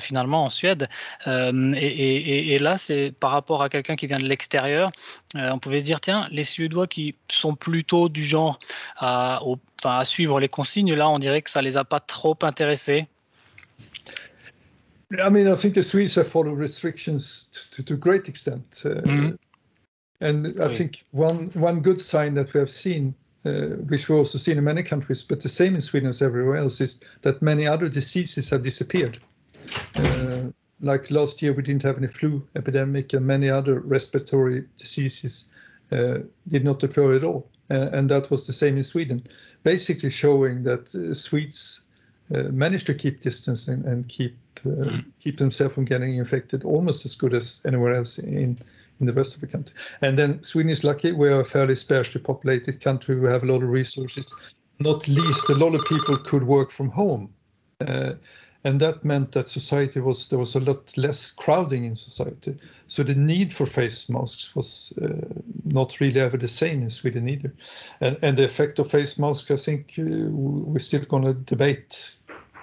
finalement 0.00 0.44
en 0.44 0.48
Suède. 0.48 0.88
Et, 1.26 1.30
et, 1.30 2.54
et, 2.54 2.58
là, 2.58 2.78
c'est 2.78 3.12
par 3.18 3.30
rapport 3.30 3.45
rapport 3.46 3.62
à 3.62 3.68
quelqu'un 3.68 3.94
qui 3.94 4.08
vient 4.08 4.18
de 4.18 4.26
l'extérieur, 4.26 4.90
euh, 5.36 5.50
on 5.52 5.60
pouvait 5.60 5.78
se 5.78 5.84
dire 5.84 6.00
tiens, 6.00 6.26
les 6.32 6.42
Suédois 6.42 6.88
qui 6.88 7.14
sont 7.30 7.54
plutôt 7.54 8.08
du 8.08 8.24
genre 8.24 8.58
à, 8.96 9.40
au, 9.44 9.56
à 9.84 10.04
suivre 10.04 10.40
les 10.40 10.48
consignes, 10.48 10.92
là, 10.94 11.08
on 11.08 11.20
dirait 11.20 11.42
que 11.42 11.50
ça 11.50 11.62
les 11.62 11.76
a 11.76 11.84
pas 11.84 12.00
trop 12.00 12.36
intéressés. 12.42 13.06
I 15.12 15.30
mean, 15.30 15.46
I 15.46 15.54
think 15.54 15.74
the 15.74 15.84
Swedes 15.84 16.16
have 16.16 16.26
followed 16.26 16.58
restrictions 16.58 17.46
to, 17.70 17.84
to, 17.84 17.94
a 17.94 17.96
great 17.96 18.28
extent. 18.28 18.82
Uh, 18.84 19.02
mm. 19.02 19.38
And 20.20 20.60
I 20.60 20.66
oui. 20.66 20.74
think 20.74 21.04
one, 21.12 21.46
one 21.54 21.80
good 21.80 22.00
sign 22.00 22.34
that 22.34 22.52
we 22.52 22.58
have 22.58 22.70
seen, 22.70 23.14
uh, 23.44 23.76
which 23.86 24.08
we 24.08 24.16
also 24.16 24.38
seen 24.38 24.58
in 24.58 24.64
many 24.64 24.82
countries, 24.82 25.22
but 25.22 25.40
the 25.40 25.48
same 25.48 25.76
in 25.76 25.80
Sweden 25.80 26.08
as 26.08 26.22
everywhere 26.22 26.56
else, 26.56 26.80
is 26.80 27.00
that 27.22 27.40
many 27.40 27.68
other 27.68 27.88
diseases 27.88 28.50
have 28.50 28.62
disappeared. 28.62 29.18
Uh, 29.94 30.50
like 30.80 31.10
last 31.10 31.42
year 31.42 31.52
we 31.52 31.62
didn't 31.62 31.82
have 31.82 31.96
any 31.96 32.06
flu 32.06 32.46
epidemic 32.54 33.12
and 33.12 33.26
many 33.26 33.48
other 33.48 33.80
respiratory 33.80 34.64
diseases 34.78 35.46
uh, 35.92 36.18
did 36.48 36.64
not 36.64 36.82
occur 36.82 37.16
at 37.16 37.24
all. 37.24 37.48
Uh, 37.70 37.90
and 37.92 38.08
that 38.10 38.30
was 38.30 38.46
the 38.46 38.52
same 38.52 38.76
in 38.76 38.82
Sweden, 38.82 39.22
basically 39.62 40.10
showing 40.10 40.62
that 40.62 40.94
uh, 40.94 41.14
Swedes 41.14 41.82
uh, 42.34 42.44
managed 42.44 42.86
to 42.86 42.94
keep 42.94 43.20
distance 43.20 43.68
and, 43.68 43.84
and 43.84 44.08
keep 44.08 44.36
uh, 44.64 44.68
mm. 44.68 45.04
keep 45.20 45.38
themselves 45.38 45.74
from 45.74 45.84
getting 45.84 46.16
infected 46.16 46.64
almost 46.64 47.04
as 47.04 47.14
good 47.14 47.34
as 47.34 47.60
anywhere 47.66 47.94
else 47.94 48.18
in 48.18 48.58
in 49.00 49.06
the 49.06 49.12
rest 49.12 49.34
of 49.34 49.40
the 49.40 49.46
country. 49.46 49.74
And 50.00 50.16
then 50.16 50.42
Sweden 50.42 50.70
is 50.70 50.84
lucky; 50.84 51.12
we 51.12 51.28
are 51.28 51.40
a 51.40 51.44
fairly 51.44 51.74
sparsely 51.74 52.20
populated 52.20 52.80
country. 52.80 53.18
We 53.18 53.28
have 53.28 53.42
a 53.42 53.46
lot 53.46 53.62
of 53.62 53.68
resources. 53.68 54.34
Not 54.78 55.08
least, 55.08 55.48
a 55.48 55.54
lot 55.54 55.74
of 55.74 55.84
people 55.86 56.16
could 56.18 56.44
work 56.44 56.70
from 56.70 56.90
home. 56.90 57.32
And 58.66 58.80
that 58.80 59.04
meant 59.04 59.30
that 59.32 59.46
society 59.46 60.00
was 60.00 60.28
there 60.28 60.40
was 60.40 60.56
a 60.56 60.60
lot 60.60 60.98
less 60.98 61.30
crowding 61.30 61.84
in 61.84 61.94
society. 61.94 62.58
So 62.88 63.04
the 63.04 63.14
need 63.14 63.52
for 63.52 63.64
face 63.64 64.08
masks 64.08 64.56
was 64.56 64.92
uh, 65.00 65.06
not 65.64 66.00
really 66.00 66.20
ever 66.20 66.36
the 66.36 66.48
same 66.48 66.82
in 66.82 66.90
sweden 66.90 67.28
either. 67.28 67.54
And, 68.00 68.18
and 68.22 68.36
the 68.36 68.44
effect 68.44 68.80
of 68.80 68.90
face 68.90 69.20
masks 69.20 69.52
i 69.52 69.56
think 69.56 69.94
uh, 70.00 70.02
we're 70.02 70.80
still 70.80 71.04
going 71.04 71.22
to 71.22 71.34
debate 71.34 72.16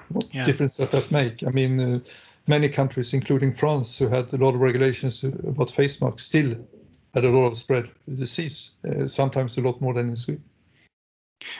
what 0.09 0.25
yeah. 0.33 0.43
difference 0.43 0.75
that 0.75 0.91
that 0.91 1.09
make. 1.09 1.41
I 1.47 1.51
mean 1.51 1.79
uh, 1.79 1.99
many 2.47 2.67
countries 2.67 3.13
including 3.13 3.53
france 3.53 3.97
who 3.97 4.09
had 4.09 4.33
a 4.33 4.37
lot 4.37 4.55
of 4.55 4.59
regulations 4.59 5.23
about 5.23 5.71
face 5.71 6.01
masks 6.01 6.23
still 6.23 6.57
had 7.13 7.23
a 7.23 7.29
lot 7.29 7.47
of 7.47 7.57
spread 7.57 7.85
of 7.85 8.17
disease 8.17 8.71
uh, 8.85 9.07
sometimes 9.07 9.57
a 9.57 9.61
lot 9.61 9.79
more 9.79 9.93
than 9.93 10.09
in 10.09 10.17
sweden 10.17 10.43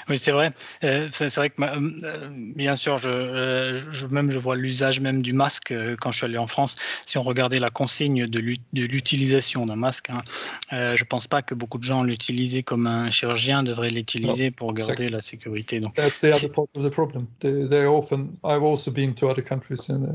Oui, 0.09 0.17
c'est 0.17 0.31
vrai. 0.31 0.51
Euh, 0.83 1.09
c'est 1.11 1.33
vrai 1.35 1.49
que 1.49 1.61
euh, 1.61 2.29
bien 2.55 2.75
sûr, 2.75 2.97
euh, 3.05 3.75
je, 3.75 4.07
même 4.07 4.31
je 4.31 4.39
vois 4.39 4.55
l'usage 4.55 4.99
même 4.99 5.21
du 5.21 5.33
masque 5.33 5.73
quand 5.99 6.11
je 6.11 6.17
suis 6.17 6.25
allé 6.25 6.37
en 6.37 6.47
France. 6.47 6.75
Si 7.05 7.17
on 7.17 7.23
regardait 7.23 7.59
la 7.59 7.69
consigne 7.69 8.27
de 8.27 8.39
l'utilisation 8.73 9.65
d'un 9.65 9.75
masque, 9.75 10.09
hein, 10.09 10.23
je 10.71 11.03
pense 11.03 11.27
pas 11.27 11.41
que 11.41 11.55
beaucoup 11.55 11.77
de 11.77 11.83
gens 11.83 12.03
l'utilisaient 12.03 12.63
comme 12.63 12.87
un 12.87 13.09
chirurgien 13.11 13.63
devrait 13.63 13.89
l'utiliser 13.89 14.51
pour 14.51 14.73
garder 14.73 15.09
la 15.09 15.21
sécurité. 15.21 15.79
Donc, 15.79 15.95
That's 15.95 16.21
the 16.21 16.33
other 16.33 16.49
part 16.49 16.67
of 16.75 16.83
the 16.83 16.91
problem. 16.91 17.27
They, 17.39 17.67
they 17.67 17.85
often. 17.85 18.37
I've 18.43 18.63
also 18.63 18.91
been 18.91 19.13
to 19.15 19.29
other 19.29 19.43
countries 19.43 19.89
and 19.89 20.03
uh, 20.03 20.11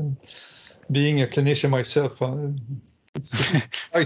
being 0.91 1.21
a 1.21 1.27
clinician 1.27 1.69
myself. 1.69 2.21
Uh, 2.21 2.51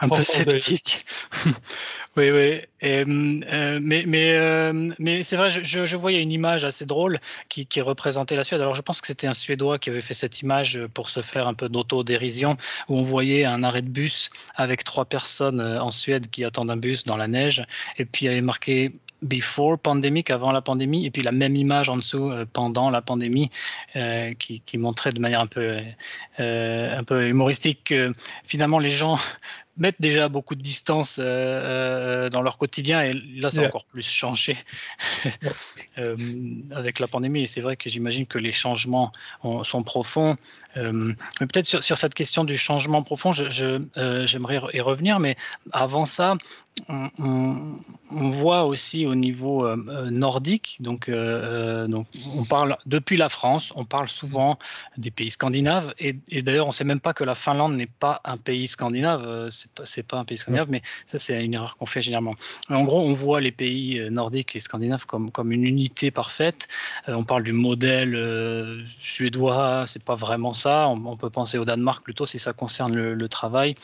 un 0.00 0.08
peu 0.08 0.24
sceptique. 0.24 1.04
oui, 2.16 2.30
oui. 2.30 2.60
Euh, 2.82 3.40
euh, 3.52 4.92
mais 4.98 5.22
c'est 5.22 5.36
vrai, 5.36 5.50
je, 5.50 5.96
voyais 5.96 6.22
une 6.22 6.32
image 6.32 6.64
assez 6.64 6.86
drôle 6.86 7.20
qui, 7.48 7.66
représentait 7.80 8.36
la 8.36 8.44
Suède. 8.44 8.60
Alors 8.60 8.74
je 8.74 8.82
pense 8.82 9.00
que 9.00 9.06
c'était 9.06 9.26
un 9.26 9.32
Suédois 9.32 9.78
qui 9.78 9.90
avait 9.90 10.00
fait 10.00 10.14
cette 10.14 10.40
image 10.40 10.78
pour 10.94 11.08
se 11.08 11.20
faire 11.20 11.46
un 11.46 11.54
peu 11.54 11.68
d'autodérision, 11.68 12.56
où 12.88 12.96
on 12.96 13.02
voyait 13.02 13.44
un 13.44 13.62
arrêt 13.62 13.82
de 13.82 13.88
bus 13.88 14.30
avec 14.54 14.84
trois 14.84 15.04
personnes 15.04 15.60
euh, 15.60 15.82
en 15.82 15.90
Suède 15.90 16.30
qui 16.30 16.44
attendent 16.44 16.70
un 16.70 16.76
bus 16.76 17.04
dans 17.04 17.16
la 17.16 17.28
neige, 17.28 17.64
et 17.98 18.04
puis 18.04 18.26
il 18.26 18.28
y 18.28 18.32
avait 18.32 18.40
marqué 18.40 18.92
before 19.22 19.78
pandemic, 19.78 20.30
avant 20.30 20.52
la 20.52 20.62
pandémie, 20.62 21.06
et 21.06 21.10
puis 21.10 21.22
la 21.22 21.32
même 21.32 21.56
image 21.56 21.88
en 21.88 21.96
dessous 21.96 22.30
euh, 22.30 22.46
pendant 22.50 22.90
la 22.90 23.02
pandémie, 23.02 23.50
euh, 23.96 24.32
qui, 24.34 24.62
montrait 24.78 25.12
de 25.12 25.20
manière 25.20 25.40
un 25.40 25.46
peu, 25.46 25.80
euh, 26.40 26.98
un 26.98 27.04
peu 27.04 27.28
humoristique 27.28 27.84
que 27.84 28.14
finalement 28.44 28.78
les 28.78 28.90
gens 28.90 29.18
mettent 29.80 30.00
déjà 30.00 30.28
beaucoup 30.28 30.54
de 30.54 30.62
distance 30.62 31.18
euh, 31.18 31.24
euh, 31.24 32.30
dans 32.30 32.42
leur 32.42 32.58
quotidien 32.58 33.02
et 33.02 33.12
là, 33.12 33.50
a 33.56 33.66
encore 33.66 33.86
plus 33.86 34.06
changé 34.06 34.56
euh, 35.98 36.16
avec 36.70 37.00
la 37.00 37.08
pandémie. 37.08 37.42
Et 37.42 37.46
c'est 37.46 37.62
vrai 37.62 37.76
que 37.76 37.88
j'imagine 37.88 38.26
que 38.26 38.38
les 38.38 38.52
changements 38.52 39.10
sont 39.64 39.82
profonds. 39.82 40.36
mais 40.76 41.46
peut-être 41.46 41.64
sur, 41.64 41.82
sur, 41.82 41.96
cette 41.96 42.14
question 42.14 42.44
du 42.44 42.56
changement 42.56 43.02
profond, 43.02 43.32
j'aimerais 43.32 44.60
y 44.74 44.80
revenir, 44.80 45.18
mais 45.18 45.36
avant 45.72 46.04
ça, 46.04 46.36
on, 46.88 47.10
on, 48.10 48.30
voit 48.30 48.64
aussi 48.64 49.06
au 49.06 49.14
niveau 49.14 49.66
nordique, 50.10 50.76
donc, 50.80 51.10
donc 51.10 52.06
on 52.36 52.44
parle 52.44 52.76
depuis 52.86 53.16
la 53.16 53.28
France, 53.28 53.72
on 53.76 53.84
parle 53.84 54.08
souvent 54.08 54.58
des 54.96 55.10
pays 55.10 55.30
scandinaves, 55.30 55.94
et, 55.98 56.16
et 56.28 56.42
d'ailleurs 56.42 56.66
on 56.66 56.70
ne 56.70 56.74
sait 56.74 56.84
même 56.84 57.00
pas 57.00 57.14
que 57.14 57.24
la 57.24 57.34
Finlande 57.34 57.74
n'est 57.74 57.86
pas 57.86 58.20
un 58.24 58.36
pays 58.36 58.68
scandinave, 58.68 59.48
c'est 59.50 59.69
pas, 59.74 59.84
pas 60.08 60.18
un 60.18 60.24
pays 60.24 60.38
scandinave, 60.38 60.68
mais 60.70 60.82
ça, 61.06 61.18
c'est 61.18 61.44
une 61.44 61.54
erreur 61.54 61.76
qu'on 61.76 61.86
fait 61.86 62.02
généralement. 62.02 62.34
En 62.68 62.84
gros, 62.84 63.00
on 63.00 63.12
voit 63.12 63.40
les 63.40 63.52
pays 63.52 63.98
euh, 63.98 64.10
nordiques 64.10 64.56
et 64.56 64.60
scandinaves 64.60 65.06
comme, 65.06 65.30
comme 65.30 65.52
une 65.52 65.64
unité 65.64 66.10
parfaite. 66.10 66.68
Euh, 67.08 67.14
on 67.14 67.24
parle 67.24 67.42
du 67.42 67.52
modèle 67.52 68.14
euh, 68.14 68.82
suédois, 69.00 69.84
c'est 69.86 70.02
pas 70.02 70.14
vraiment 70.14 70.52
ça. 70.52 70.88
On, 70.88 71.16
peut 71.16 71.30
penser 71.30 71.58
au 71.58 71.64
Danemark 71.64 72.02
plutôt 72.02 72.24
si 72.24 72.38
ça 72.38 72.52
concerne 72.52 72.94
le, 72.94 73.28
travail. 73.28 73.74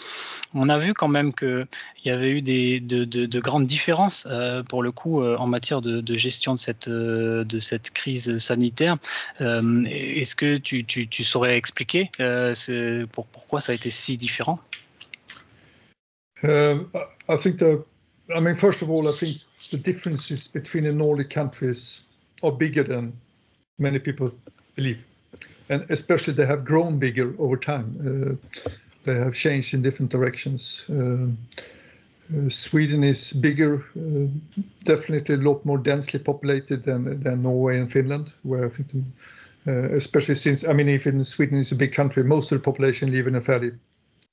On 0.54 0.68
a 0.68 0.78
vu 0.78 0.94
quand 0.94 1.08
même 1.08 1.32
qu'il 1.32 1.66
y 2.04 2.10
avait 2.10 2.30
eu 2.30 2.40
des, 2.40 2.80
de, 2.80 3.04
de, 3.04 3.40
grandes 3.40 3.66
différences 3.66 4.26
pour 4.68 4.82
le 4.82 4.90
coup 4.90 5.22
en 5.22 5.46
matière 5.46 5.82
de, 5.82 6.00
de, 6.00 6.16
gestion 6.16 6.54
de 6.54 6.58
cette, 6.58 6.88
de 6.88 7.58
cette 7.58 7.90
crise 7.90 8.38
sanitaire. 8.38 8.96
Est-ce 9.40 10.34
que 10.34 10.56
tu, 10.56 10.84
tu, 10.84 11.06
tu, 11.08 11.24
saurais 11.24 11.56
expliquer 11.56 12.10
pour, 13.12 13.26
pourquoi 13.26 13.60
ça 13.60 13.72
a 13.72 13.74
été 13.74 13.90
si 13.90 14.16
différent? 14.16 14.58
Um, 16.42 16.90
I 17.28 17.36
think 17.36 17.58
the, 17.58 17.84
I 18.34 18.40
mean, 18.40 18.56
first 18.56 18.82
of 18.82 18.90
all, 18.90 19.08
I 19.08 19.12
think 19.12 19.38
the 19.70 19.78
differences 19.78 20.48
between 20.48 20.84
the 20.84 20.92
Nordic 20.92 21.30
countries 21.30 22.02
are 22.42 22.52
bigger 22.52 22.82
than 22.82 23.18
many 23.78 23.98
people 23.98 24.30
believe, 24.74 25.06
and 25.68 25.86
especially 25.90 26.34
they 26.34 26.46
have 26.46 26.64
grown 26.64 26.98
bigger 26.98 27.34
over 27.38 27.56
time. 27.56 27.96
Uh, 28.00 28.70
they 29.04 29.14
have 29.14 29.34
changed 29.34 29.72
in 29.72 29.82
different 29.82 30.10
directions. 30.10 30.84
Uh, 30.90 31.28
uh, 32.36 32.48
Sweden 32.48 33.04
is 33.04 33.32
bigger, 33.32 33.84
uh, 33.96 34.26
definitely 34.84 35.36
a 35.36 35.38
lot 35.38 35.64
more 35.64 35.78
densely 35.78 36.18
populated 36.18 36.82
than 36.82 37.20
than 37.22 37.42
Norway 37.42 37.78
and 37.78 37.90
Finland, 37.90 38.34
where 38.42 38.66
I 38.66 38.68
think, 38.68 38.90
uh, 39.66 39.94
especially 39.96 40.34
since 40.34 40.64
I 40.64 40.74
mean, 40.74 40.88
if 40.88 41.06
in 41.06 41.24
Sweden 41.24 41.58
is 41.58 41.72
a 41.72 41.76
big 41.76 41.92
country, 41.92 42.24
most 42.24 42.52
of 42.52 42.58
the 42.58 42.64
population 42.64 43.10
live 43.10 43.26
in 43.26 43.36
a 43.36 43.40
fairly 43.40 43.72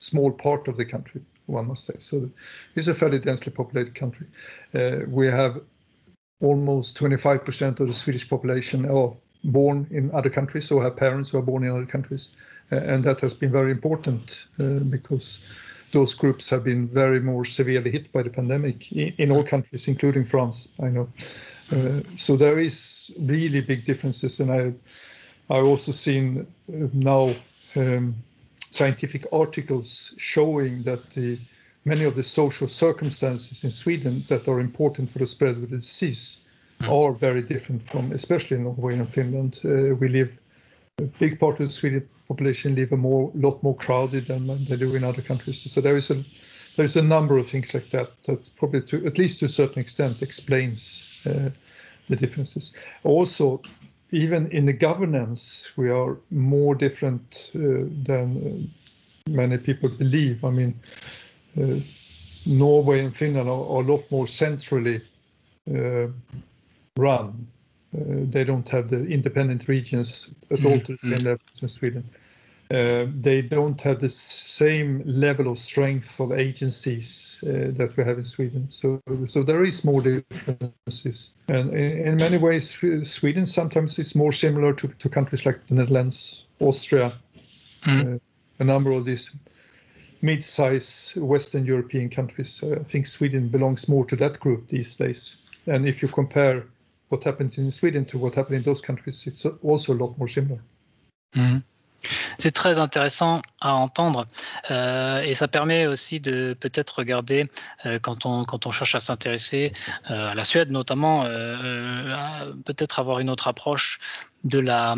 small 0.00 0.32
part 0.32 0.68
of 0.68 0.76
the 0.76 0.84
country 0.84 1.22
one 1.46 1.68
must 1.68 1.84
say. 1.84 1.94
So 1.98 2.30
it's 2.74 2.88
a 2.88 2.94
fairly 2.94 3.18
densely 3.18 3.52
populated 3.52 3.94
country. 3.94 4.26
Uh, 4.74 5.00
we 5.08 5.26
have 5.26 5.60
almost 6.40 6.98
25% 6.98 7.80
of 7.80 7.88
the 7.88 7.94
Swedish 7.94 8.28
population 8.28 8.88
are 8.90 9.14
born 9.44 9.86
in 9.90 10.10
other 10.12 10.30
countries 10.30 10.70
or 10.70 10.82
have 10.82 10.96
parents 10.96 11.30
who 11.30 11.38
are 11.38 11.42
born 11.42 11.64
in 11.64 11.70
other 11.70 11.86
countries. 11.86 12.34
Uh, 12.72 12.76
and 12.76 13.04
that 13.04 13.20
has 13.20 13.34
been 13.34 13.52
very 13.52 13.70
important 13.70 14.46
uh, 14.58 14.80
because 14.90 15.44
those 15.92 16.14
groups 16.14 16.50
have 16.50 16.64
been 16.64 16.88
very 16.88 17.20
more 17.20 17.44
severely 17.44 17.90
hit 17.90 18.10
by 18.10 18.22
the 18.22 18.30
pandemic 18.30 18.90
in, 18.92 19.12
in 19.18 19.30
all 19.30 19.44
countries, 19.44 19.86
including 19.86 20.24
France, 20.24 20.68
I 20.82 20.88
know. 20.88 21.08
Uh, 21.72 22.00
so 22.16 22.36
there 22.36 22.58
is 22.58 23.10
really 23.20 23.60
big 23.60 23.84
differences. 23.84 24.40
And 24.40 24.50
I, 24.50 24.72
I've 25.54 25.64
also 25.64 25.92
seen 25.92 26.46
uh, 26.68 26.88
now 26.92 27.34
um, 27.76 28.14
scientific 28.74 29.24
articles 29.32 30.14
showing 30.16 30.82
that 30.82 31.02
the 31.10 31.38
many 31.84 32.04
of 32.04 32.14
the 32.14 32.22
social 32.22 32.68
circumstances 32.68 33.64
in 33.64 33.70
Sweden 33.70 34.22
that 34.28 34.48
are 34.48 34.60
important 34.60 35.10
for 35.10 35.18
the 35.18 35.26
spread 35.26 35.56
of 35.56 35.60
the 35.70 35.76
disease 35.76 36.38
mm. 36.80 36.88
are 36.88 37.12
very 37.12 37.42
different 37.42 37.82
from, 37.82 38.12
especially 38.12 38.56
in 38.56 38.64
Norway 38.64 38.94
and 38.94 39.08
Finland. 39.08 39.60
Uh, 39.64 39.94
we 39.94 40.08
live, 40.08 40.40
a 40.98 41.02
big 41.18 41.38
part 41.38 41.60
of 41.60 41.66
the 41.66 41.72
Swedish 41.72 42.04
population 42.26 42.74
live 42.74 42.92
a 42.92 42.96
more, 42.96 43.30
lot 43.34 43.62
more 43.62 43.76
crowded 43.76 44.26
than 44.26 44.46
they 44.64 44.76
do 44.76 44.94
in 44.94 45.04
other 45.04 45.22
countries. 45.22 45.70
So 45.70 45.80
there 45.80 45.96
is 45.96 46.10
a, 46.10 46.16
there 46.76 46.84
is 46.84 46.96
a 46.96 47.02
number 47.02 47.38
of 47.38 47.48
things 47.48 47.74
like 47.74 47.90
that 47.90 48.08
that 48.26 48.50
probably, 48.56 48.82
to 48.82 49.06
at 49.06 49.18
least 49.18 49.40
to 49.40 49.46
a 49.46 49.48
certain 49.48 49.80
extent, 49.80 50.22
explains 50.22 51.20
uh, 51.26 51.50
the 52.08 52.16
differences. 52.16 52.76
Also, 53.02 53.60
even 54.14 54.46
in 54.52 54.66
the 54.66 54.72
governance, 54.72 55.70
we 55.76 55.90
are 55.90 56.16
more 56.30 56.76
different 56.76 57.50
uh, 57.56 57.58
than 58.04 58.26
uh, 59.26 59.30
many 59.30 59.58
people 59.58 59.88
believe. 59.88 60.44
I 60.44 60.50
mean, 60.50 60.74
uh, 61.60 61.80
Norway 62.46 63.00
and 63.00 63.14
Finland 63.14 63.48
are, 63.48 63.66
are, 63.72 63.82
a 63.82 63.86
lot 63.92 64.02
more 64.10 64.28
centrally 64.28 65.00
run. 66.96 67.46
they 67.92 68.44
don't 68.44 68.68
have 68.68 68.88
the 68.88 69.06
independent 69.06 69.66
regions 69.68 70.30
at 70.50 70.58
mm. 70.58 70.66
all 70.66 70.80
to 70.80 70.92
the 70.92 70.98
same 70.98 71.20
mm. 71.20 71.24
level 71.24 71.46
as 71.62 71.72
Sweden. 71.72 72.04
Uh, 72.70 73.06
they 73.20 73.42
don't 73.42 73.80
have 73.82 74.00
the 74.00 74.08
same 74.08 75.02
level 75.04 75.48
of 75.48 75.58
strength 75.58 76.18
of 76.18 76.32
agencies 76.32 77.38
uh, 77.46 77.70
that 77.72 77.94
we 77.96 78.02
have 78.02 78.18
in 78.18 78.24
Sweden. 78.24 78.70
So, 78.70 79.02
so 79.26 79.42
there 79.42 79.62
is 79.62 79.84
more 79.84 80.00
differences, 80.00 81.34
and 81.48 81.74
in, 81.74 82.08
in, 82.08 82.16
many 82.16 82.38
ways, 82.38 82.74
Sweden 83.04 83.44
sometimes 83.44 83.98
is 83.98 84.14
more 84.14 84.32
similar 84.32 84.72
to, 84.72 84.88
to 84.88 85.08
countries 85.10 85.44
like 85.44 85.66
the 85.66 85.74
Netherlands, 85.74 86.46
Austria, 86.58 87.12
mm. 87.82 88.14
uh, 88.14 88.18
a 88.58 88.64
number 88.64 88.92
of 88.92 89.04
these 89.04 89.30
mid-sized 90.22 91.16
Western 91.16 91.66
European 91.66 92.08
countries. 92.08 92.64
I 92.64 92.82
think 92.84 93.06
Sweden 93.06 93.48
belongs 93.48 93.88
more 93.88 94.06
to 94.06 94.16
that 94.16 94.40
group 94.40 94.68
these 94.68 94.96
days. 94.96 95.36
And 95.66 95.86
if 95.86 96.00
you 96.00 96.08
compare 96.08 96.64
what 97.10 97.24
happened 97.24 97.58
in 97.58 97.70
Sweden 97.70 98.06
to 98.06 98.18
what 98.18 98.34
happened 98.34 98.56
in 98.56 98.62
those 98.62 98.80
countries, 98.80 99.26
it's 99.26 99.44
also 99.44 99.92
a 99.92 99.98
lot 100.02 100.16
more 100.16 100.28
similar. 100.28 100.60
Mm. 101.36 101.62
C'est 102.38 102.52
très 102.52 102.78
intéressant 102.78 103.42
à 103.60 103.74
entendre 103.74 104.26
euh, 104.70 105.20
et 105.22 105.34
ça 105.34 105.48
permet 105.48 105.86
aussi 105.86 106.20
de 106.20 106.56
peut-être 106.58 106.98
regarder 106.98 107.50
quand, 108.02 108.26
on, 108.26 108.44
quand 108.44 108.66
on 108.66 108.70
cherche 108.70 108.94
à 108.94 109.00
s'intéresser 109.00 109.72
à 110.04 110.34
la 110.34 110.44
Suède 110.44 110.70
notamment, 110.70 111.24
peut-être 112.64 112.98
avoir 112.98 113.18
une 113.18 113.30
autre 113.30 113.48
approche 113.48 114.00
de 114.44 114.58
la 114.58 114.94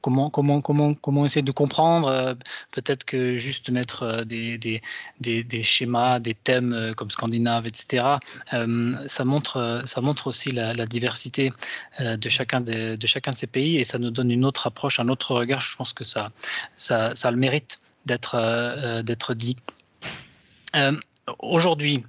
comment, 0.00 0.30
comment, 0.30 0.60
comment, 0.60 1.24
essayer 1.24 1.42
de 1.42 1.52
comprendre 1.52 2.08
euh, 2.08 2.34
Peut-être 2.72 3.04
que 3.04 3.36
juste 3.36 3.70
mettre 3.70 4.02
euh, 4.02 4.24
des, 4.24 5.62
schémas, 5.62 6.18
des 6.20 6.34
thèmes 6.34 6.72
euh, 6.72 6.92
comme 6.92 7.10
scandinave, 7.10 7.66
etc. 7.66 8.04
ça, 8.50 9.24
montre, 9.24 10.26
aussi 10.26 10.50
la, 10.50 10.86
diversité 10.86 11.52
de, 12.00 12.28
chacun 12.28 12.60
de, 12.60 12.96
ces 13.34 13.46
pays 13.46 13.76
et 13.76 13.84
ça 13.84 13.98
nous 13.98 14.10
donne 14.10 14.30
une 14.30 14.44
autre 14.44 14.66
approche, 14.66 15.00
un 15.00 15.08
autre 15.08 15.34
regard. 15.34 15.60
Je 15.60 15.76
pense 15.76 15.92
que 15.92 16.04
ça, 16.04 16.30
a 16.90 17.30
le 17.30 17.36
mérite 17.36 17.80
d'être 18.06 19.34
dit. 19.34 19.56
Aujourd'hui, 21.40 22.04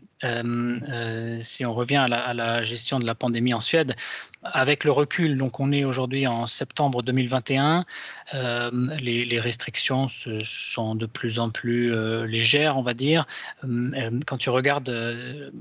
si 1.41 1.65
on 1.65 1.73
revient 1.73 1.97
à 2.11 2.33
la, 2.33 2.63
gestion 2.63 2.99
de 2.99 3.05
la 3.05 3.15
pandémie 3.15 3.53
en 3.53 3.61
Suède, 3.61 3.95
avec 4.43 4.83
le 4.83 4.91
recul, 4.91 5.37
donc 5.37 5.59
on 5.59 5.71
est 5.71 5.83
aujourd'hui 5.83 6.27
en 6.27 6.47
septembre 6.47 7.01
2021, 7.03 7.85
euh, 8.33 8.71
les, 8.99 9.39
restrictions 9.39 10.07
sont 10.43 10.95
de 10.95 11.05
plus 11.05 11.39
en 11.39 11.49
plus 11.49 11.93
légères, 12.25 12.77
on 12.77 12.81
va 12.81 12.93
dire. 12.93 13.25
quand 14.25 14.37
tu 14.37 14.49
regardes 14.49 15.51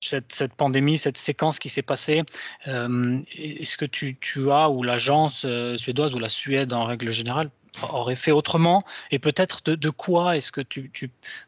cette, 0.00 0.54
pandémie, 0.54 0.98
cette 0.98 1.18
séquence 1.18 1.58
qui 1.58 1.68
s'est 1.68 1.82
passée, 1.82 2.22
est-ce 2.66 3.76
que 3.76 3.84
tu, 3.84 4.16
as, 4.50 4.70
ou 4.70 4.82
l'agence 4.82 5.46
suédoise, 5.76 6.14
ou 6.14 6.18
la 6.18 6.28
Suède 6.28 6.72
en 6.72 6.84
règle 6.84 7.10
générale, 7.10 7.50
aurait 7.82 8.16
fait 8.16 8.32
autrement? 8.32 8.82
Et 9.10 9.18
peut-être 9.18 9.62
de, 9.64 9.90
quoi 9.90 10.36
est-ce 10.36 10.52
que 10.52 10.60
tu, 10.60 10.90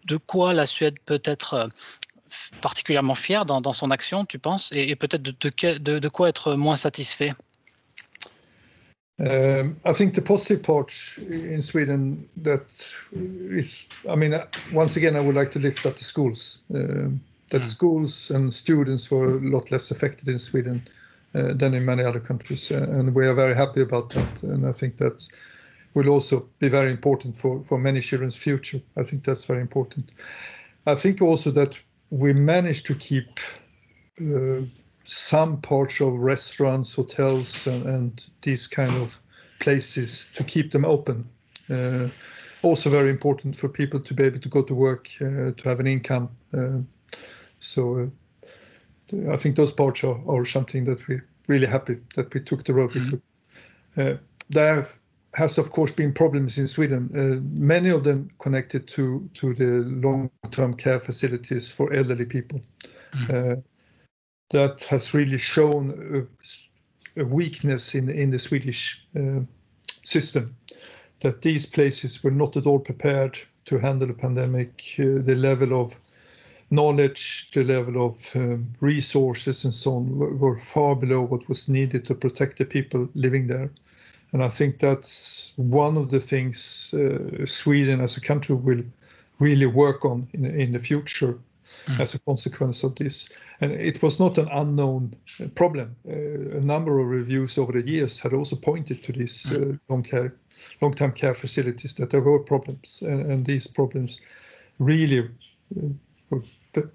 de 0.04 0.16
quoi 0.16 0.52
la 0.52 0.66
Suède 0.66 0.96
peut 1.04 1.22
être 1.24 1.70
particulièrement 2.60 3.14
fier 3.14 3.44
dans, 3.44 3.60
dans 3.60 3.72
son 3.72 3.90
action, 3.90 4.24
tu 4.24 4.38
penses, 4.38 4.70
et, 4.74 4.90
et 4.90 4.96
peut-être 4.96 5.22
de, 5.22 5.34
de, 5.78 5.98
de, 5.98 6.08
quoi 6.08 6.28
être 6.28 6.54
moins 6.54 6.76
satisfait 6.76 7.32
Um, 9.18 9.76
I 9.84 9.92
think 9.92 10.14
the 10.14 10.22
positive 10.22 10.62
part 10.62 10.90
in 11.30 11.62
Sweden 11.62 12.28
that 12.42 12.64
is, 13.12 13.88
I 14.08 14.16
mean, 14.16 14.34
uh, 14.34 14.46
once 14.72 14.96
again, 14.96 15.14
I 15.14 15.20
would 15.20 15.36
like 15.36 15.52
to 15.52 15.60
lift 15.60 15.86
up 15.86 15.96
the 15.96 16.02
schools. 16.02 16.60
Uh, 16.74 17.10
that 17.50 17.62
mm. 17.62 17.66
schools 17.66 18.30
and 18.30 18.52
students 18.52 19.10
were 19.10 19.36
a 19.36 19.40
lot 19.40 19.70
less 19.70 19.90
affected 19.90 20.28
in 20.28 20.38
Sweden 20.38 20.82
uh, 21.34 21.52
than 21.52 21.74
in 21.74 21.84
many 21.84 22.02
other 22.02 22.20
countries, 22.20 22.72
uh, 22.72 22.86
and 22.90 23.14
we 23.14 23.26
are 23.26 23.34
very 23.34 23.54
happy 23.54 23.82
about 23.82 24.10
that. 24.10 24.42
And 24.42 24.66
I 24.66 24.72
think 24.72 24.96
that 24.96 25.22
will 25.94 26.08
also 26.08 26.48
be 26.58 26.68
very 26.68 26.90
important 26.90 27.36
for 27.36 27.62
for 27.64 27.78
many 27.78 28.00
children's 28.00 28.36
future. 28.36 28.80
I 28.96 29.04
think 29.04 29.24
that's 29.24 29.44
very 29.44 29.60
important. 29.60 30.10
I 30.86 30.94
think 30.94 31.22
also 31.22 31.50
that 31.52 31.80
we 32.12 32.34
managed 32.34 32.84
to 32.84 32.94
keep 32.94 33.40
uh, 34.20 34.60
some 35.04 35.60
parts 35.62 35.98
of 36.00 36.18
restaurants, 36.18 36.92
hotels, 36.94 37.66
and, 37.66 37.86
and, 37.86 38.26
these 38.42 38.66
kind 38.66 38.94
of 38.96 39.18
places 39.60 40.28
to 40.34 40.44
keep 40.44 40.72
them 40.72 40.84
open. 40.84 41.26
Uh, 41.70 42.08
also 42.60 42.90
very 42.90 43.08
important 43.08 43.56
for 43.56 43.66
people 43.66 43.98
to 43.98 44.12
be 44.12 44.24
able 44.24 44.38
to 44.38 44.48
go 44.50 44.62
to 44.62 44.74
work, 44.74 45.08
uh, 45.22 45.52
to 45.56 45.62
have 45.64 45.80
an 45.80 45.86
income. 45.86 46.28
Uh, 46.52 46.80
so 47.60 48.10
uh, 49.12 49.32
I 49.32 49.38
think 49.38 49.56
those 49.56 49.72
parts 49.72 50.04
are, 50.04 50.20
are, 50.28 50.44
something 50.44 50.84
that 50.84 51.08
we're 51.08 51.26
really 51.48 51.66
happy 51.66 51.96
that 52.14 52.32
we 52.34 52.40
took 52.40 52.64
the 52.64 52.74
road 52.74 52.90
mm-hmm. 52.90 53.04
we 53.04 53.10
took. 53.10 53.22
Uh, 53.96 54.18
there 54.50 54.86
has 55.34 55.58
of 55.58 55.72
course 55.72 55.92
been 55.92 56.12
problems 56.12 56.58
in 56.58 56.68
Sweden, 56.68 57.10
uh, 57.14 57.40
many 57.58 57.90
of 57.90 58.04
them 58.04 58.30
connected 58.38 58.86
to, 58.88 59.28
to 59.34 59.54
the 59.54 59.88
long-term 60.06 60.74
care 60.74 61.00
facilities 61.00 61.70
for 61.70 61.92
elderly 61.92 62.26
people. 62.26 62.60
Mm. 63.14 63.58
Uh, 63.58 63.60
that 64.50 64.84
has 64.84 65.14
really 65.14 65.38
shown 65.38 66.28
a, 67.16 67.22
a, 67.22 67.24
weakness 67.24 67.94
in, 67.94 68.10
in 68.10 68.30
the 68.30 68.38
Swedish 68.38 69.06
uh, 69.16 69.40
system, 70.02 70.54
that 71.20 71.40
these 71.40 71.64
places 71.64 72.22
were 72.22 72.30
not 72.30 72.56
at 72.56 72.66
all 72.66 72.78
prepared 72.78 73.38
to 73.64 73.78
handle 73.78 74.10
a 74.10 74.14
pandemic. 74.14 74.94
Uh, 74.98 75.24
the 75.24 75.34
level 75.34 75.80
of 75.80 75.96
knowledge, 76.70 77.50
the 77.52 77.64
level 77.64 78.04
of 78.04 78.30
um, 78.36 78.66
resources 78.80 79.64
and 79.64 79.74
so 79.74 79.96
on 79.96 80.18
were, 80.18 80.34
were 80.34 80.58
far 80.58 80.94
below 80.96 81.22
what 81.22 81.48
was 81.48 81.68
needed 81.68 82.04
to 82.04 82.14
protect 82.14 82.58
the 82.58 82.64
people 82.66 83.08
living 83.14 83.46
there. 83.46 83.70
And 84.32 84.42
I 84.42 84.48
think 84.48 84.78
that's 84.78 85.52
one 85.56 85.96
of 85.96 86.10
the 86.10 86.20
things 86.20 86.94
uh, 86.94 87.44
Sweden 87.44 88.00
as 88.00 88.16
a 88.16 88.20
country 88.20 88.54
will 88.54 88.82
really 89.38 89.66
work 89.66 90.04
on 90.04 90.28
in, 90.32 90.46
in 90.46 90.72
the 90.72 90.78
future 90.78 91.38
mm. 91.86 92.00
as 92.00 92.14
a 92.14 92.18
consequence 92.18 92.82
of 92.82 92.94
this. 92.94 93.28
And 93.60 93.72
it 93.72 94.02
was 94.02 94.18
not 94.18 94.38
an 94.38 94.48
unknown 94.50 95.14
problem. 95.54 95.96
Uh, 96.08 96.56
a 96.58 96.60
number 96.60 96.98
of 96.98 97.06
reviews 97.08 97.58
over 97.58 97.72
the 97.72 97.86
years 97.86 98.20
had 98.20 98.32
also 98.32 98.56
pointed 98.56 99.02
to 99.04 99.12
these 99.12 99.44
mm. 99.46 99.74
uh, 99.74 99.78
long 99.88 100.02
care, 100.02 100.34
long-term 100.80 101.12
care 101.12 101.34
facilities 101.34 101.94
that 101.96 102.10
there 102.10 102.20
were 102.20 102.40
problems, 102.40 103.02
and, 103.02 103.30
and 103.30 103.46
these 103.46 103.66
problems 103.66 104.20
really 104.78 105.28
uh, 105.76 105.88
were 106.30 106.42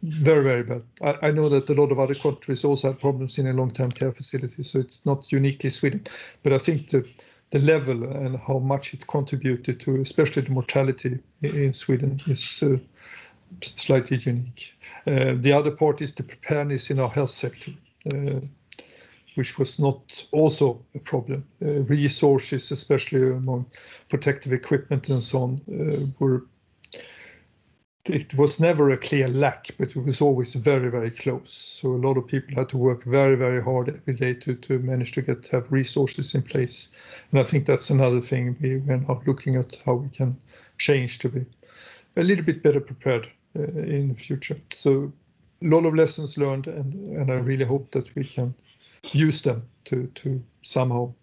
very, 0.01 0.43
very 0.43 0.63
bad. 0.63 0.83
I, 1.01 1.27
I, 1.27 1.31
know 1.31 1.49
that 1.49 1.69
a 1.69 1.73
lot 1.73 1.91
of 1.91 1.99
other 1.99 2.15
countries 2.15 2.65
also 2.65 2.87
have 2.87 2.99
problems 2.99 3.37
in 3.37 3.47
a 3.47 3.53
long-term 3.53 3.91
care 3.91 4.11
facilities, 4.11 4.71
so 4.71 4.79
it's 4.79 5.05
not 5.05 5.31
uniquely 5.31 5.69
Sweden. 5.69 6.05
But 6.43 6.53
I 6.53 6.57
think 6.57 6.89
the 6.89 7.07
the 7.51 7.59
level 7.59 8.03
and 8.03 8.37
how 8.37 8.59
much 8.59 8.93
it 8.93 9.07
contributed 9.07 9.79
to, 9.79 10.01
especially 10.01 10.41
the 10.41 10.51
mortality 10.51 11.19
in 11.41 11.73
Sweden, 11.73 12.19
is 12.27 12.61
uh, 12.61 12.77
slightly 13.61 14.17
unique. 14.17 14.73
Uh, 15.05 15.35
the 15.37 15.53
other 15.53 15.71
part 15.71 16.01
is 16.01 16.13
the 16.13 16.23
preparedness 16.23 16.89
in 16.89 16.99
our 16.99 17.09
health 17.09 17.31
sector, 17.31 17.71
uh, 18.13 18.41
which 19.35 19.57
was 19.57 19.79
not 19.79 20.25
also 20.31 20.83
a 20.95 20.99
problem. 20.99 21.45
Uh, 21.61 21.83
resources, 21.83 22.71
especially 22.71 23.31
among 23.31 23.65
protective 24.09 24.51
equipment 24.51 25.07
and 25.09 25.23
so 25.23 25.43
on, 25.43 25.61
uh, 25.71 26.05
were 26.19 26.45
it 28.09 28.33
was 28.33 28.59
never 28.59 28.89
a 28.89 28.97
clear 28.97 29.27
lack, 29.27 29.69
but 29.77 29.95
it 29.95 30.05
was 30.05 30.21
always 30.21 30.53
very, 30.53 30.89
very 30.89 31.11
close. 31.11 31.51
So 31.51 31.93
a 31.93 32.03
lot 32.07 32.17
of 32.17 32.27
people 32.27 32.55
had 32.55 32.69
to 32.69 32.77
work 32.77 33.03
very, 33.03 33.35
very 33.35 33.61
hard 33.61 33.89
every 33.89 34.13
day 34.13 34.33
to, 34.33 34.55
to 34.55 34.79
manage 34.79 35.11
to 35.13 35.21
get 35.21 35.47
have 35.47 35.71
resources 35.71 36.35
in 36.35 36.41
place. 36.41 36.89
And 37.31 37.39
I 37.39 37.43
think 37.43 37.65
that's 37.65 37.89
another 37.89 38.21
thing 38.21 38.57
we, 38.61 38.77
we're 38.77 38.97
now 38.97 39.21
looking 39.25 39.55
at 39.55 39.79
how 39.85 39.95
we 39.95 40.09
can 40.09 40.37
change 40.77 41.19
to 41.19 41.29
be 41.29 41.45
a 42.15 42.23
little 42.23 42.45
bit 42.45 42.63
better 42.63 42.79
prepared 42.79 43.29
uh, 43.57 43.63
in 43.63 44.09
the 44.09 44.15
future. 44.15 44.59
So 44.73 45.11
a 45.61 45.67
lot 45.67 45.85
of 45.85 45.93
lessons 45.93 46.37
learned, 46.37 46.67
and, 46.67 46.93
and 47.17 47.31
I 47.31 47.35
really 47.35 47.65
hope 47.65 47.91
that 47.91 48.13
we 48.15 48.23
can 48.23 48.53
use 49.11 49.41
them 49.41 49.63
to, 49.85 50.07
to 50.15 50.43
somehow 50.61 51.13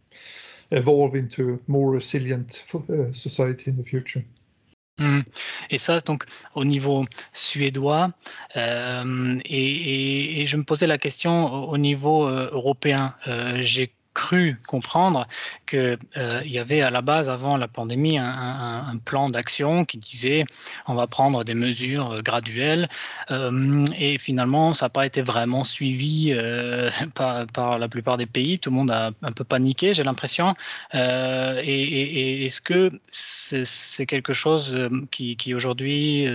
evolve 0.70 1.14
into 1.14 1.60
more 1.66 1.90
resilient 1.90 2.64
uh, 2.74 3.12
society 3.12 3.70
in 3.70 3.76
the 3.76 3.84
future. 3.84 4.24
Mmh. 4.98 5.20
Et 5.70 5.78
ça, 5.78 6.00
donc, 6.00 6.24
au 6.54 6.64
niveau 6.64 7.04
suédois, 7.32 8.12
euh, 8.56 9.40
et, 9.44 10.42
et, 10.42 10.46
je 10.46 10.56
me 10.56 10.62
posais 10.62 10.86
la 10.86 10.98
question 10.98 11.52
au, 11.68 11.76
niveau 11.78 12.28
euh, 12.28 12.48
européen. 12.52 13.14
Euh, 13.26 13.58
j'ai 13.62 13.92
cru 14.14 14.56
comprendre 14.66 15.26
qu'il 15.66 15.98
euh, 16.16 16.42
y 16.46 16.58
avait 16.58 16.80
à 16.80 16.90
la 16.90 17.02
base, 17.02 17.28
avant 17.28 17.56
la 17.56 17.68
pandémie, 17.68 18.16
un, 18.18 18.96
plan 19.04 19.28
d'action 19.28 19.84
qui 19.84 19.98
disait 19.98 20.44
on 20.86 20.94
va 20.94 21.06
prendre 21.08 21.42
des 21.44 21.54
mesures 21.54 22.12
euh, 22.12 22.22
graduelles. 22.22 22.88
Euh, 23.30 23.84
et 23.98 24.18
finalement, 24.18 24.72
ça 24.72 24.86
n'a 24.86 24.90
pas 24.90 25.04
été 25.04 25.20
vraiment 25.20 25.64
suivi 25.64 26.32
par, 27.14 27.78
la 27.78 27.88
plupart 27.88 28.16
des 28.16 28.26
pays. 28.26 28.58
Tout 28.58 28.70
le 28.70 28.76
monde 28.76 28.90
a 28.90 29.10
un 29.22 29.32
peu 29.32 29.44
paniqué, 29.44 29.92
j'ai 29.92 30.04
l'impression. 30.04 30.54
et, 30.92 32.44
est-ce 32.44 32.60
que 32.60 32.92
c'est 33.10 34.06
quelque 34.06 34.32
chose 34.32 34.78
qui, 35.10 35.54
aujourd'hui 35.54 36.26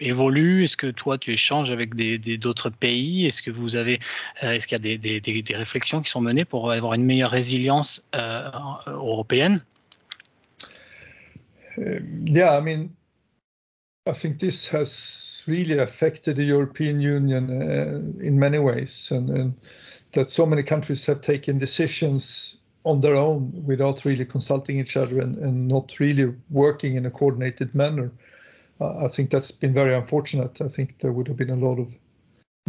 évolue? 0.00 0.64
Est-ce 0.64 0.76
que 0.76 0.88
toi, 0.88 1.16
tu 1.16 1.32
échanges 1.32 1.70
avec 1.70 1.94
d'autres 2.38 2.68
pays? 2.68 3.26
Est-ce 3.26 3.40
que 3.40 3.50
vous 3.50 3.76
avez, 3.76 4.00
est-ce 4.42 4.66
qu'il 4.66 4.76
y 4.84 4.94
a 4.94 4.98
des, 4.98 5.20
des 5.20 5.56
réflexions 5.56 6.02
qui 6.02 6.10
sont 6.10 6.20
menées 6.20 6.44
pour 6.44 6.70
avoir 6.70 6.92
une 6.94 7.05
meilleure 7.06 7.30
résilience 7.30 8.02
euh, 8.14 8.50
européenne 8.86 9.62
uh, 11.78 12.00
Yeah, 12.26 12.56
I 12.56 12.60
mean, 12.60 12.90
I 14.06 14.12
think 14.12 14.38
this 14.38 14.68
has 14.68 15.42
really 15.46 15.78
affected 15.78 16.36
the 16.36 16.44
European 16.44 17.00
Union 17.00 17.50
uh, 17.50 18.24
in 18.24 18.38
many 18.38 18.58
ways, 18.58 19.10
and, 19.10 19.30
and, 19.30 19.54
that 20.12 20.30
so 20.30 20.46
many 20.46 20.62
countries 20.62 21.04
have 21.06 21.20
taken 21.20 21.58
decisions 21.58 22.56
on 22.84 23.00
their 23.00 23.16
own 23.16 23.52
without 23.66 24.04
really 24.04 24.24
consulting 24.24 24.78
each 24.78 24.96
other 24.96 25.20
and, 25.20 25.36
and 25.36 25.68
not 25.68 25.98
really 25.98 26.32
working 26.48 26.96
in 26.96 27.04
a 27.04 27.10
coordinated 27.10 27.74
manner. 27.74 28.10
Uh, 28.80 29.04
I 29.04 29.08
think 29.08 29.30
that's 29.30 29.50
been 29.50 29.74
very 29.74 29.92
unfortunate. 29.94 30.60
I 30.62 30.68
think 30.68 31.00
there 31.00 31.12
would 31.12 31.28
have 31.28 31.36
been 31.36 31.50
a 31.50 31.56
lot 31.56 31.78
of 31.78 31.92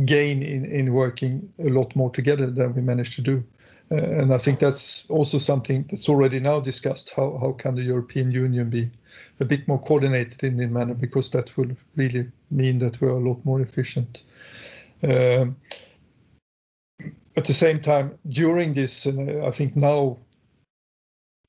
gain 0.03 0.43
in, 0.43 0.65
in 0.65 0.93
working 0.93 1.53
a 1.59 1.69
lot 1.69 1.95
more 1.95 2.09
together 2.09 2.47
than 2.47 2.73
we 2.75 2.81
managed 2.81 3.13
to 3.15 3.21
do. 3.21 3.43
Uh, 3.89 3.95
and 3.95 4.33
I 4.33 4.37
think 4.37 4.59
that's 4.59 5.05
also 5.07 5.37
something 5.37 5.85
that's 5.89 6.09
already 6.09 6.39
now 6.39 6.59
discussed. 6.59 7.11
How 7.15 7.37
how 7.37 7.53
can 7.53 7.75
the 7.75 7.83
European 7.83 8.31
Union 8.31 8.69
be 8.69 8.91
a 9.39 9.45
bit 9.45 9.67
more 9.67 9.81
coordinated 9.81 10.43
in 10.43 10.57
the 10.57 10.67
manner 10.67 10.93
because 10.93 11.29
that 11.31 11.55
will 11.55 11.71
really 11.95 12.29
mean 12.51 12.79
that 12.79 12.99
we 12.99 13.07
are 13.07 13.11
a 13.11 13.29
lot 13.29 13.43
more 13.45 13.61
efficient. 13.61 14.23
Um, 15.03 15.55
at 17.35 17.45
the 17.45 17.53
same 17.53 17.79
time, 17.79 18.17
during 18.27 18.73
this, 18.73 19.05
uh, 19.05 19.43
I 19.45 19.51
think 19.51 19.75
now 19.75 20.17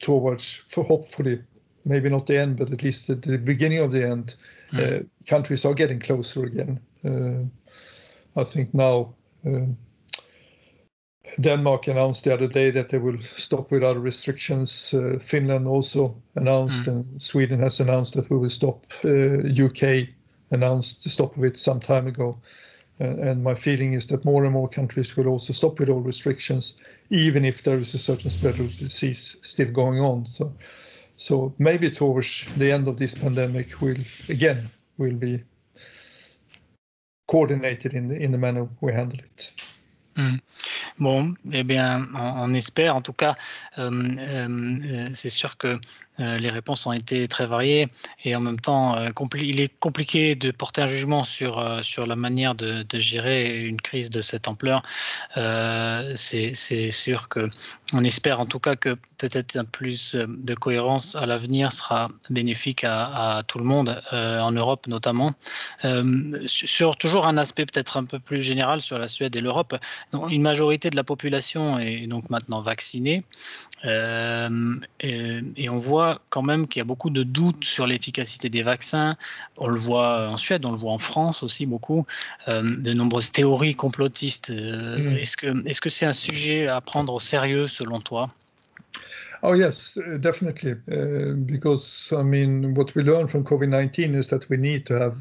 towards, 0.01 0.55
for 0.55 0.85
hopefully, 0.85 1.43
maybe 1.85 2.11
not 2.11 2.27
the 2.27 2.37
end, 2.37 2.59
but 2.59 2.71
at 2.71 2.83
least 2.83 3.07
the, 3.07 3.15
the 3.15 3.39
beginning 3.39 3.79
of 3.79 3.91
the 3.91 4.07
end, 4.07 4.37
mm. 4.71 5.01
uh, 5.01 5.03
countries 5.27 5.65
are 5.65 5.75
getting 5.75 5.99
closer 5.99 6.45
again. 6.45 6.81
Uh, 7.05 8.41
I 8.41 8.45
think 8.45 8.75
now 8.75 9.15
um, 9.47 9.79
Denmark 11.41 11.87
announced 11.87 12.25
the 12.25 12.35
other 12.35 12.49
day 12.49 12.71
that 12.71 12.89
they 12.89 12.99
will 12.99 13.19
stop 13.21 13.71
with 13.71 13.83
other 13.83 14.01
restrictions. 14.01 14.93
Uh, 14.93 15.19
Finland 15.21 15.69
also 15.69 16.17
announced, 16.35 16.85
mm. 16.85 16.89
and 16.89 17.23
Sweden 17.23 17.61
has 17.61 17.81
announced 17.81 18.15
that 18.15 18.29
we 18.31 18.39
will 18.39 18.51
stop. 18.51 18.87
UK 19.05 19.83
uh, 19.83 20.07
announced 20.51 21.05
the 21.05 21.11
stop 21.11 21.37
of 21.37 21.45
it 21.45 21.57
some 21.57 21.81
time 21.81 22.07
ago. 22.07 22.39
and 23.01 23.45
my 23.45 23.55
feeling 23.55 23.95
is 23.95 24.07
that 24.09 24.25
more 24.25 24.45
and 24.45 24.53
more 24.53 24.69
countries 24.69 25.17
will 25.17 25.29
also 25.29 25.53
stop 25.53 25.79
with 25.79 25.89
all 25.89 26.01
restrictions, 26.01 26.79
even 27.11 27.45
if 27.45 27.63
there 27.63 27.79
is 27.79 27.95
a 27.95 27.99
certain 27.99 28.31
spread 28.31 28.59
of 28.59 28.77
disease 28.79 29.37
still 29.43 29.71
going 29.71 30.01
on. 30.01 30.27
So, 30.27 30.53
so 31.17 31.55
maybe 31.59 31.91
towards 31.91 32.47
the 32.57 32.73
end 32.73 32.89
of 32.89 32.97
this 32.97 33.15
pandemic, 33.15 33.81
will 33.81 34.03
again 34.29 34.69
will 34.97 35.15
be 35.15 35.45
coordinated 37.29 37.95
in 37.95 38.09
the 38.09 38.17
in 38.17 38.33
the 38.33 38.39
manner 38.39 38.69
we 38.81 38.93
handle 38.93 39.21
it. 39.21 39.53
Mm. 40.17 40.41
Bon, 40.99 41.35
eh 41.53 41.65
bien, 41.65 42.07
on, 42.15 42.53
espère. 42.55 42.97
En 42.97 43.03
tout 43.03 43.13
cas, 43.13 43.37
euh, 43.79 43.91
euh, 44.19 45.11
c'est 45.15 45.31
sûr 45.31 45.57
que 45.57 45.69
euh, 45.69 45.79
les 46.19 46.51
réponses 46.51 46.87
ont 46.87 46.93
été 46.93 47.29
très 47.29 47.47
variées 47.47 47.89
et 48.25 48.35
en 48.35 48.41
même 48.41 48.59
temps, 48.59 48.97
euh, 48.97 49.11
il 49.37 49.61
est 49.61 49.73
compliqué 49.79 50.35
de 50.35 50.51
porter 50.51 50.83
un 50.83 50.87
jugement 50.87 51.25
sur, 51.25 51.59
euh, 51.59 51.83
sur 51.83 52.07
la 52.07 52.17
manière 52.17 52.55
de, 52.55 52.85
gérer 52.95 53.65
une 53.65 53.81
crise 53.81 54.11
de 54.11 54.21
cette 54.21 54.49
ampleur. 54.49 54.83
c'est 56.17 56.91
sûr 56.91 57.29
que 57.29 57.49
on 57.93 58.03
espère 58.05 58.41
en 58.41 58.47
tout 58.47 58.59
cas 58.59 58.77
que 58.77 58.97
peut-être 59.19 59.57
un 59.57 59.65
plus 59.65 60.15
de 60.17 60.55
cohérence 60.55 61.15
à 61.17 61.27
l'avenir 61.27 61.73
sera 61.73 62.09
bénéfique 62.31 62.85
à, 62.85 63.43
tout 63.47 63.59
le 63.59 63.65
monde, 63.65 64.01
en 64.11 64.51
Europe 64.53 64.87
notamment. 64.89 65.35
sur 66.47 66.97
toujours 66.97 67.27
un 67.27 67.37
aspect 67.37 67.67
peut-être 67.67 67.97
un 67.97 68.05
peu 68.05 68.19
plus 68.19 68.43
général 68.43 68.81
sur 68.81 68.99
la 68.99 69.09
Suède 69.09 69.37
et 69.37 69.41
l'Europe, 69.41 69.77
une 70.29 70.43
majorité 70.43 70.91
de 70.91 70.97
la 70.97 71.05
population 71.05 71.79
est 71.79 72.07
donc 72.07 72.31
maintenant 72.31 72.63
vaccinée 72.63 73.23
et 73.85 75.69
on 75.69 75.79
voit 75.79 76.08
quand 76.31 76.43
même 76.43 76.67
qu'il 76.69 76.81
y 76.81 76.83
a 76.83 76.85
beaucoup 76.85 77.11
de 77.11 77.23
doutes 77.23 77.65
sur 77.65 77.87
l'efficacité 77.87 78.49
des 78.49 78.63
vaccins. 78.63 79.17
On 79.57 79.69
le 79.69 79.81
voit 79.81 80.29
en 80.29 80.37
Suède, 80.37 80.65
on 80.65 80.73
le 80.73 80.79
voit 80.79 80.93
en 80.93 80.99
France 80.99 81.43
aussi 81.43 81.67
beaucoup. 81.67 82.07
Euh, 82.49 82.63
de 82.63 82.93
nombreuses 82.93 83.33
théories 83.33 83.75
complotistes. 83.75 84.51
Euh, 84.51 84.99
mm. 84.99 85.17
Est-ce 85.17 85.37
que 85.37 85.69
est-ce 85.69 85.81
que 85.81 85.91
c'est 85.91 86.07
un 86.07 86.13
sujet 86.13 86.67
à 86.67 86.81
prendre 86.81 87.13
au 87.13 87.21
sérieux 87.21 87.69
selon 87.69 88.01
toi? 88.01 88.31
Oh 89.43 89.55
yes, 89.55 89.99
definitely. 90.19 90.75
Uh, 90.91 91.35
because 91.35 92.13
I 92.13 92.25
mean, 92.25 92.75
what 92.75 92.95
we 92.97 93.03
learned 93.05 93.31
from 93.31 93.45
COVID-19 93.45 94.17
is 94.17 94.29
that 94.29 94.49
we 94.51 94.57
need 94.57 94.85
to 94.87 94.99
have 94.99 95.17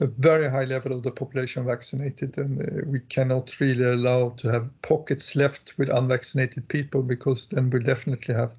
a 0.00 0.06
very 0.18 0.50
high 0.50 0.64
level 0.64 0.92
of 0.92 1.02
the 1.02 1.10
population 1.12 1.64
vaccinated, 1.64 2.36
and 2.36 2.60
uh, 2.60 2.82
we 2.86 3.00
cannot 3.08 3.60
really 3.60 3.84
allow 3.84 4.30
to 4.38 4.50
have 4.50 4.68
pockets 4.82 5.36
left 5.36 5.74
with 5.78 5.88
unvaccinated 5.88 6.66
people 6.68 7.02
because 7.02 7.48
then 7.48 7.70
we'll 7.70 7.82
definitely 7.82 8.34
have 8.34 8.54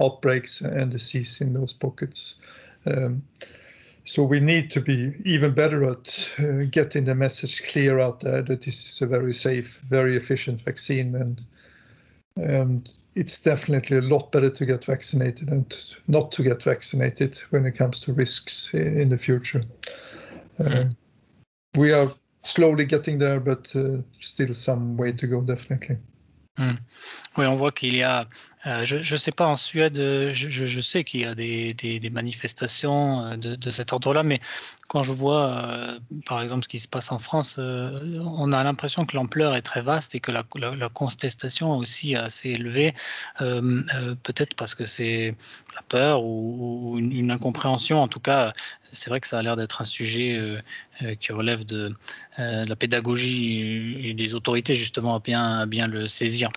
outbreaks 0.00 0.60
and 0.60 0.92
disease 0.92 1.40
in 1.40 1.52
those 1.52 1.72
pockets. 1.72 2.36
Um, 2.86 3.22
so 4.04 4.22
we 4.22 4.38
need 4.38 4.70
to 4.70 4.80
be 4.80 5.14
even 5.24 5.52
better 5.52 5.90
at 5.90 6.30
uh, 6.38 6.64
getting 6.70 7.04
the 7.04 7.14
message 7.14 7.66
clear 7.68 7.98
out 7.98 8.20
there 8.20 8.42
that 8.42 8.62
this 8.62 8.88
is 8.88 9.02
a 9.02 9.06
very 9.06 9.34
safe, 9.34 9.80
very 9.88 10.16
efficient 10.16 10.60
vaccine, 10.60 11.14
and 11.16 11.44
and 12.36 12.94
it's 13.14 13.42
definitely 13.42 13.96
a 13.96 14.02
lot 14.02 14.30
better 14.30 14.50
to 14.50 14.66
get 14.66 14.84
vaccinated 14.84 15.48
and 15.48 15.96
not 16.06 16.30
to 16.32 16.42
get 16.42 16.62
vaccinated 16.62 17.38
when 17.50 17.64
it 17.64 17.72
comes 17.72 18.00
to 18.00 18.12
risks 18.12 18.72
in 18.74 19.08
the 19.08 19.18
future. 19.18 19.64
Mm. 20.60 20.90
Uh, 20.90 20.94
we 21.74 21.92
are 21.92 22.12
slowly 22.42 22.84
getting 22.84 23.18
there, 23.18 23.40
but 23.40 23.74
uh, 23.74 24.02
still 24.20 24.54
some 24.54 24.96
way 24.96 25.12
to 25.12 25.26
go, 25.26 25.40
definitely. 25.40 25.96
Mm. 26.58 26.78
Oui, 27.36 27.46
on 27.46 27.56
voit 27.56 27.72
qu'il 27.72 27.96
y 27.96 28.02
a 28.02 28.28
Euh, 28.66 28.84
je 28.84 28.96
ne 28.96 29.18
sais 29.18 29.30
pas, 29.30 29.46
en 29.46 29.54
Suède, 29.54 29.98
euh, 29.98 30.32
je, 30.34 30.80
sais 30.80 31.04
qu'il 31.04 31.20
y 31.20 31.24
a 31.24 31.36
des, 31.36 32.10
manifestations 32.10 33.24
euh, 33.24 33.36
de, 33.36 33.70
cet 33.70 33.92
ordre-là, 33.92 34.24
mais 34.24 34.40
quand 34.88 35.04
je 35.04 35.12
vois, 35.12 35.98
par 36.26 36.42
exemple, 36.42 36.64
ce 36.64 36.68
qui 36.68 36.80
se 36.80 36.88
passe 36.88 37.12
en 37.12 37.18
France, 37.18 37.58
on 37.58 38.52
a 38.52 38.64
l'impression 38.64 39.04
que 39.04 39.16
l'ampleur 39.16 39.54
est 39.54 39.62
très 39.62 39.82
vaste 39.82 40.14
et 40.14 40.20
que 40.20 40.32
la, 40.32 40.44
contestation 40.92 41.76
aussi 41.76 42.14
assez 42.14 42.50
élevée, 42.50 42.94
peut-être 43.38 44.54
parce 44.54 44.74
que 44.76 44.84
c'est 44.84 45.34
la 45.74 45.82
peur 45.82 46.22
ou, 46.24 46.96
une, 46.98 47.30
incompréhension. 47.32 48.00
En 48.00 48.08
tout 48.08 48.20
cas, 48.20 48.52
c'est 48.92 49.10
vrai 49.10 49.20
que 49.20 49.26
ça 49.26 49.40
a 49.40 49.42
l'air 49.42 49.56
d'être 49.56 49.80
un 49.80 49.84
sujet 49.84 50.62
qui 51.20 51.32
relève 51.32 51.64
de, 51.64 51.92
la 52.38 52.76
pédagogie 52.76 54.08
et 54.08 54.14
des 54.14 54.34
autorités, 54.34 54.76
justement, 54.76 55.16
à 55.16 55.18
bien, 55.18 55.60
à 55.60 55.66
bien 55.66 55.88
le 55.88 56.06
saisir. 56.06 56.50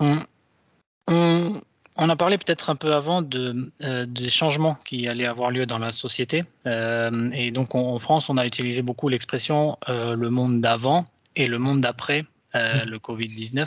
On, 0.00 1.60
a 1.96 2.16
parlé 2.16 2.38
peut-être 2.38 2.70
un 2.70 2.76
peu 2.76 2.94
avant 2.94 3.22
de, 3.22 3.72
euh, 3.82 4.06
des 4.06 4.30
changements 4.30 4.76
qui 4.84 5.08
allaient 5.08 5.26
avoir 5.26 5.50
lieu 5.50 5.66
dans 5.66 5.78
la 5.78 5.92
société. 5.92 6.44
Euh, 6.66 7.30
et 7.32 7.50
donc 7.50 7.74
en 7.74 7.98
France, 7.98 8.28
on 8.28 8.36
a 8.36 8.46
utilisé 8.46 8.82
beaucoup 8.82 9.08
l'expression 9.08 9.76
euh, 9.88 10.14
le 10.14 10.30
monde 10.30 10.60
d'avant 10.60 11.06
et 11.34 11.46
le 11.46 11.58
monde 11.58 11.80
d'après 11.80 12.24
euh, 12.54 12.86
le 12.86 12.98
Covid-19. 12.98 13.66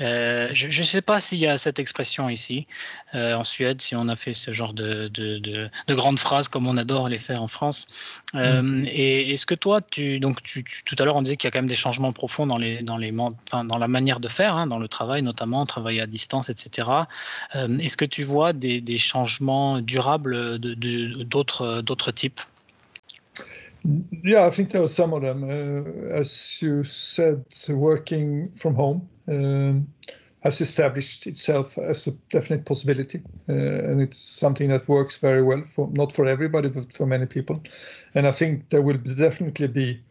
Euh, 0.00 0.48
je 0.52 0.66
ne 0.66 0.84
sais 0.84 1.00
pas 1.00 1.20
s'il 1.20 1.38
y 1.38 1.46
a 1.46 1.56
cette 1.58 1.78
expression 1.78 2.28
ici, 2.28 2.66
euh, 3.14 3.34
en 3.34 3.44
Suède, 3.44 3.80
si 3.80 3.94
on 3.94 4.08
a 4.08 4.16
fait 4.16 4.34
ce 4.34 4.50
genre 4.50 4.72
de, 4.72 5.06
de, 5.06 5.70
grandes 5.90 6.18
phrases 6.18 6.48
comme 6.48 6.66
on 6.66 6.76
adore 6.76 7.08
les 7.08 7.18
faire 7.18 7.40
en 7.40 7.46
France. 7.46 7.86
Mm. 8.34 8.84
Et 8.86 9.30
est-ce 9.32 9.46
que 9.46 9.54
toi, 9.54 9.80
tu, 9.80 10.18
donc 10.18 10.42
tu, 10.42 10.64
tout 10.64 10.96
à 10.98 11.04
l'heure, 11.04 11.14
on 11.14 11.22
disait 11.22 11.36
qu'il 11.36 11.46
y 11.46 11.50
a 11.50 11.52
quand 11.52 11.58
même 11.58 11.68
des 11.68 11.76
changements 11.76 12.12
profonds 12.12 12.48
dans, 12.48 12.58
les, 12.58 12.82
dans, 12.82 12.96
les, 12.96 13.12
dans 13.12 13.78
la 13.78 13.88
manière 13.88 14.18
de 14.18 14.26
faire, 14.26 14.56
hein, 14.56 14.66
dans 14.66 14.78
le 14.78 14.88
travail 14.88 15.22
notamment, 15.22 15.64
travailler 15.64 16.00
à 16.00 16.08
distance, 16.08 16.50
etc. 16.50 16.88
est-ce 17.54 17.96
que 17.96 18.04
tu 18.04 18.24
vois 18.24 18.52
des, 18.52 18.80
des 18.80 18.98
changements 18.98 19.80
durables 19.80 20.58
d'autres 20.58 21.80
d'autres 21.82 22.10
types? 22.10 22.40
Yeah, 23.82 24.46
I 24.46 24.50
think 24.50 24.70
there 24.70 24.82
were 24.82 24.88
some 24.88 25.12
of 25.14 25.22
them. 25.22 25.44
Uh, 25.44 26.14
as 26.14 26.60
you 26.60 26.84
said, 26.84 27.44
working 27.68 28.44
from 28.56 28.74
home 28.74 29.08
um, 29.28 29.88
has 30.40 30.60
established 30.60 31.26
itself 31.26 31.78
as 31.78 32.06
a 32.06 32.12
definite 32.28 32.66
possibility, 32.66 33.22
uh, 33.48 33.52
and 33.52 34.02
it's 34.02 34.18
something 34.18 34.68
that 34.68 34.88
works 34.88 35.16
very 35.18 35.42
well 35.42 35.62
for 35.64 35.88
not 35.92 36.12
for 36.12 36.26
everybody, 36.26 36.68
but 36.68 36.92
for 36.92 37.06
many 37.06 37.26
people. 37.26 37.62
And 38.14 38.26
I 38.26 38.32
think 38.32 38.68
there 38.68 38.82
will 38.82 38.98
definitely 38.98 39.68
be 39.68 40.02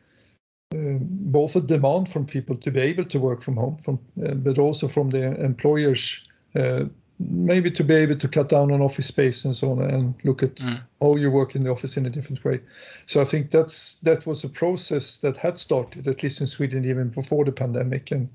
uh, 0.74 0.98
both 1.00 1.56
a 1.56 1.62
demand 1.62 2.10
from 2.10 2.26
people 2.26 2.56
to 2.58 2.72
be 2.72 2.80
able 2.80 3.06
to 3.06 3.20
work 3.20 3.42
from 3.42 3.58
home, 3.58 3.78
from 3.78 4.00
uh, 4.24 4.34
but 4.34 4.58
also 4.58 4.88
from 4.88 5.10
the 5.12 5.40
employers 5.44 6.28
uh, 6.56 6.86
maybe 7.20 7.70
to 7.70 7.84
be 7.84 7.96
able 7.96 8.16
to 8.16 8.28
cut 8.28 8.48
down 8.48 8.72
on 8.72 8.82
office 8.82 9.08
space 9.08 9.44
and 9.44 9.56
so 9.56 9.72
on 9.72 9.82
and 9.82 10.16
look 10.24 10.42
at 10.42 10.56
mm. 10.56 10.80
how 11.02 11.16
you 11.16 11.30
work 11.30 11.56
in 11.56 11.64
the 11.64 11.70
office 11.70 11.98
in 11.98 12.06
a 12.06 12.10
different 12.10 12.44
way. 12.46 12.62
So 13.08 13.22
i 13.22 13.26
think 13.26 13.52
that's 13.52 13.96
that 14.04 14.26
was 14.26 14.44
a 14.44 14.50
process 14.50 15.20
that 15.20 15.36
had 15.38 15.58
started 15.58 16.08
at 16.08 16.24
least 16.24 16.40
in 16.40 16.48
sweden 16.48 16.86
even 16.86 17.10
before 17.10 17.44
the 17.44 17.52
pandemic 17.52 18.12
and 18.12 18.30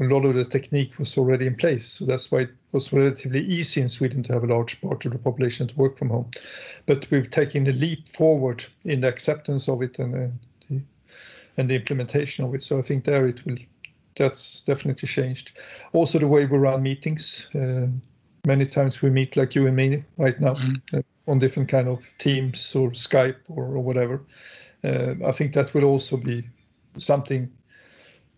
a 0.00 0.04
lot 0.04 0.24
of 0.24 0.34
the 0.34 0.44
technique 0.44 0.98
was 0.98 1.18
already 1.18 1.46
in 1.46 1.54
place. 1.54 1.86
So 1.86 2.06
that's 2.06 2.32
why 2.32 2.40
it 2.40 2.50
was 2.72 2.92
relatively 2.92 3.44
easy 3.44 3.82
in 3.82 3.90
sweden 3.90 4.22
to 4.24 4.32
have 4.32 4.42
a 4.42 4.46
large 4.46 4.80
part 4.80 5.04
of 5.04 5.12
the 5.12 5.18
population 5.18 5.68
to 5.68 5.74
work 5.76 5.98
from 5.98 6.08
home. 6.08 6.30
But 6.86 7.10
we've 7.10 7.30
taken 7.30 7.66
a 7.66 7.72
leap 7.72 8.08
forward 8.08 8.64
in 8.84 9.02
the 9.02 9.08
acceptance 9.08 9.68
of 9.68 9.82
it 9.82 9.98
and, 9.98 10.14
uh, 10.14 10.28
the, 10.70 10.80
and 11.58 11.68
the 11.68 11.76
implementation 11.76 12.44
of 12.44 12.54
it. 12.54 12.62
So 12.62 12.78
i 12.78 12.82
think 12.82 13.04
there 13.04 13.28
it 13.28 13.44
will 13.44 13.58
that's 14.16 14.62
definitely 14.62 15.08
changed. 15.08 15.56
Also 15.92 16.18
the 16.18 16.28
way 16.28 16.44
we 16.44 16.58
run 16.58 16.82
meetings 16.82 17.48
uh, 17.54 17.86
many 18.46 18.66
times 18.66 19.02
we 19.02 19.10
meet 19.10 19.36
like 19.36 19.54
you 19.54 19.66
and 19.66 19.76
me 19.76 20.02
right 20.16 20.40
now 20.40 20.54
mm. 20.54 20.80
uh, 20.92 21.02
on 21.30 21.38
different 21.38 21.68
kind 21.68 21.88
of 21.88 22.12
teams 22.18 22.74
or 22.74 22.90
Skype 22.90 23.36
or, 23.48 23.64
or 23.64 23.80
whatever. 23.80 24.22
Uh, 24.82 25.14
I 25.24 25.32
think 25.32 25.52
that 25.52 25.74
will 25.74 25.84
also 25.84 26.16
be 26.16 26.48
something 26.98 27.50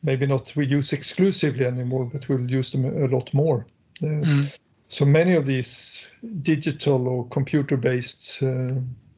maybe 0.02 0.26
not 0.26 0.54
we 0.54 0.66
use 0.66 0.92
exclusively 0.92 1.64
anymore, 1.64 2.04
but 2.04 2.28
we'll 2.28 2.50
use 2.50 2.70
them 2.70 2.84
a 2.84 3.08
lot 3.08 3.32
more. 3.32 3.66
Uh, 4.02 4.06
mm. 4.06 4.68
So 4.86 5.06
many 5.06 5.34
of 5.34 5.46
these 5.46 6.06
digital 6.42 7.08
or 7.08 7.26
computer-based 7.28 8.42
uh, 8.42 8.74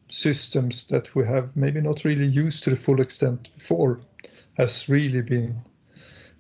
systems 0.09 0.87
that 0.87 1.13
we 1.17 1.27
have 1.27 1.57
maybe 1.57 1.81
not 1.81 2.05
really 2.05 2.27
used 2.27 2.63
to 2.65 2.71
the 2.71 2.77
full 2.77 3.01
extent 3.01 3.49
before 3.57 4.01
has 4.57 4.89
really 4.89 5.23
been 5.23 5.61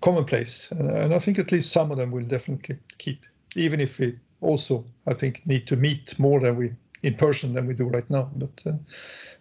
commonplace. 0.00 0.70
And 0.70 1.12
I 1.12 1.18
think 1.18 1.40
at 1.40 1.50
least 1.50 1.72
some 1.72 1.90
of 1.90 1.96
them 1.96 2.12
will 2.12 2.24
definitely 2.24 2.78
keep, 2.98 3.26
even 3.56 3.80
if 3.80 3.98
we 3.98 4.16
also, 4.40 4.84
I 5.06 5.14
think, 5.14 5.46
need 5.46 5.66
to 5.66 5.76
meet 5.76 6.18
more 6.18 6.40
than 6.40 6.56
we 6.56 6.72
in 7.02 7.14
person 7.14 7.52
than 7.52 7.66
we 7.66 7.74
do 7.74 7.88
right 7.88 8.08
now. 8.10 8.30
But 8.36 8.62
uh, 8.66 8.72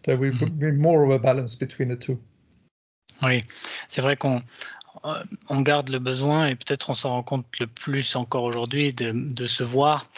there 0.03 0.17
will 0.17 0.33
mm-hmm. 0.33 0.59
be 0.59 0.71
more 0.71 1.03
of 1.03 1.11
a 1.11 1.19
balance 1.19 1.55
between 1.55 1.89
the 1.89 1.95
two. 1.95 2.19
Oui, 3.21 3.43
c'est 3.87 4.01
vrai 4.01 4.17
qu'on 4.17 4.43
euh, 5.05 5.23
on 5.49 5.61
garde 5.61 5.89
le 5.89 5.99
besoin 5.99 6.47
et 6.47 6.55
peut-être 6.55 6.89
on 6.89 6.95
s'en 6.95 7.09
rend 7.09 7.23
compte 7.23 7.45
le 7.59 7.67
plus 7.67 8.15
encore 8.15 8.43
aujourd'hui 8.43 8.93
de, 8.93 9.11
de, 9.13 9.45
se 9.45 9.63
voir 9.63 10.09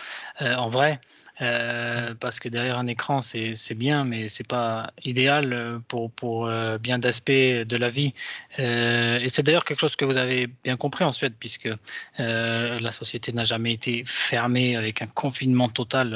euh, 0.42 0.56
en 0.56 0.70
vrai. 0.70 1.00
Euh, 1.41 2.15
parce 2.19 2.39
que 2.39 2.50
derrière 2.50 2.78
un 2.78 2.88
écran, 2.88 3.21
c'est 3.21 3.73
bien, 3.76 4.04
mais 4.04 4.30
c'est 4.30 4.47
pas 4.47 4.91
idéal 5.06 5.82
pour, 5.88 6.12
pour 6.12 6.47
euh, 6.47 6.78
bien 6.78 6.97
d'aspects 7.00 7.32
de 7.32 7.78
la 7.78 7.89
vie. 7.89 8.13
Euh, 8.60 9.19
et 9.19 9.30
c'est 9.30 9.43
d'ailleurs 9.43 9.65
quelque 9.65 9.80
chose 9.80 9.95
que 9.95 10.06
vous 10.06 10.17
avez 10.17 10.47
bien 10.63 10.78
compris 10.78 11.04
en 11.04 11.12
Suède, 11.12 11.34
puisque 11.39 11.69
la 12.17 12.91
société 12.91 13.32
n'a 13.34 13.43
jamais 13.43 13.73
été 13.73 14.04
fermée 14.06 14.76
avec 14.76 15.02
un 15.02 15.08
confinement 15.08 15.69
total 15.69 16.12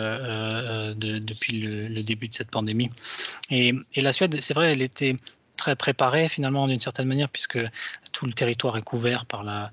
de, 0.97 1.19
depuis 1.19 1.59
le, 1.59 2.01
début 2.01 2.27
de 2.27 2.33
cette 2.33 2.49
pandémie. 2.49 2.91
Et 3.49 3.73
la 3.95 4.13
Suède, 4.13 4.37
c'est 4.39 4.53
vrai, 4.53 4.71
elle 4.71 4.81
était 4.81 5.15
très 5.57 5.75
préparée 5.75 6.27
finalement 6.27 6.67
d'une 6.67 6.79
certaine 6.79 7.07
manière, 7.07 7.29
puisque 7.29 7.59
tout 8.11 8.25
le 8.25 8.33
territoire 8.33 8.77
est 8.77 8.81
couvert 8.81 9.25
par 9.25 9.43
la, 9.43 9.71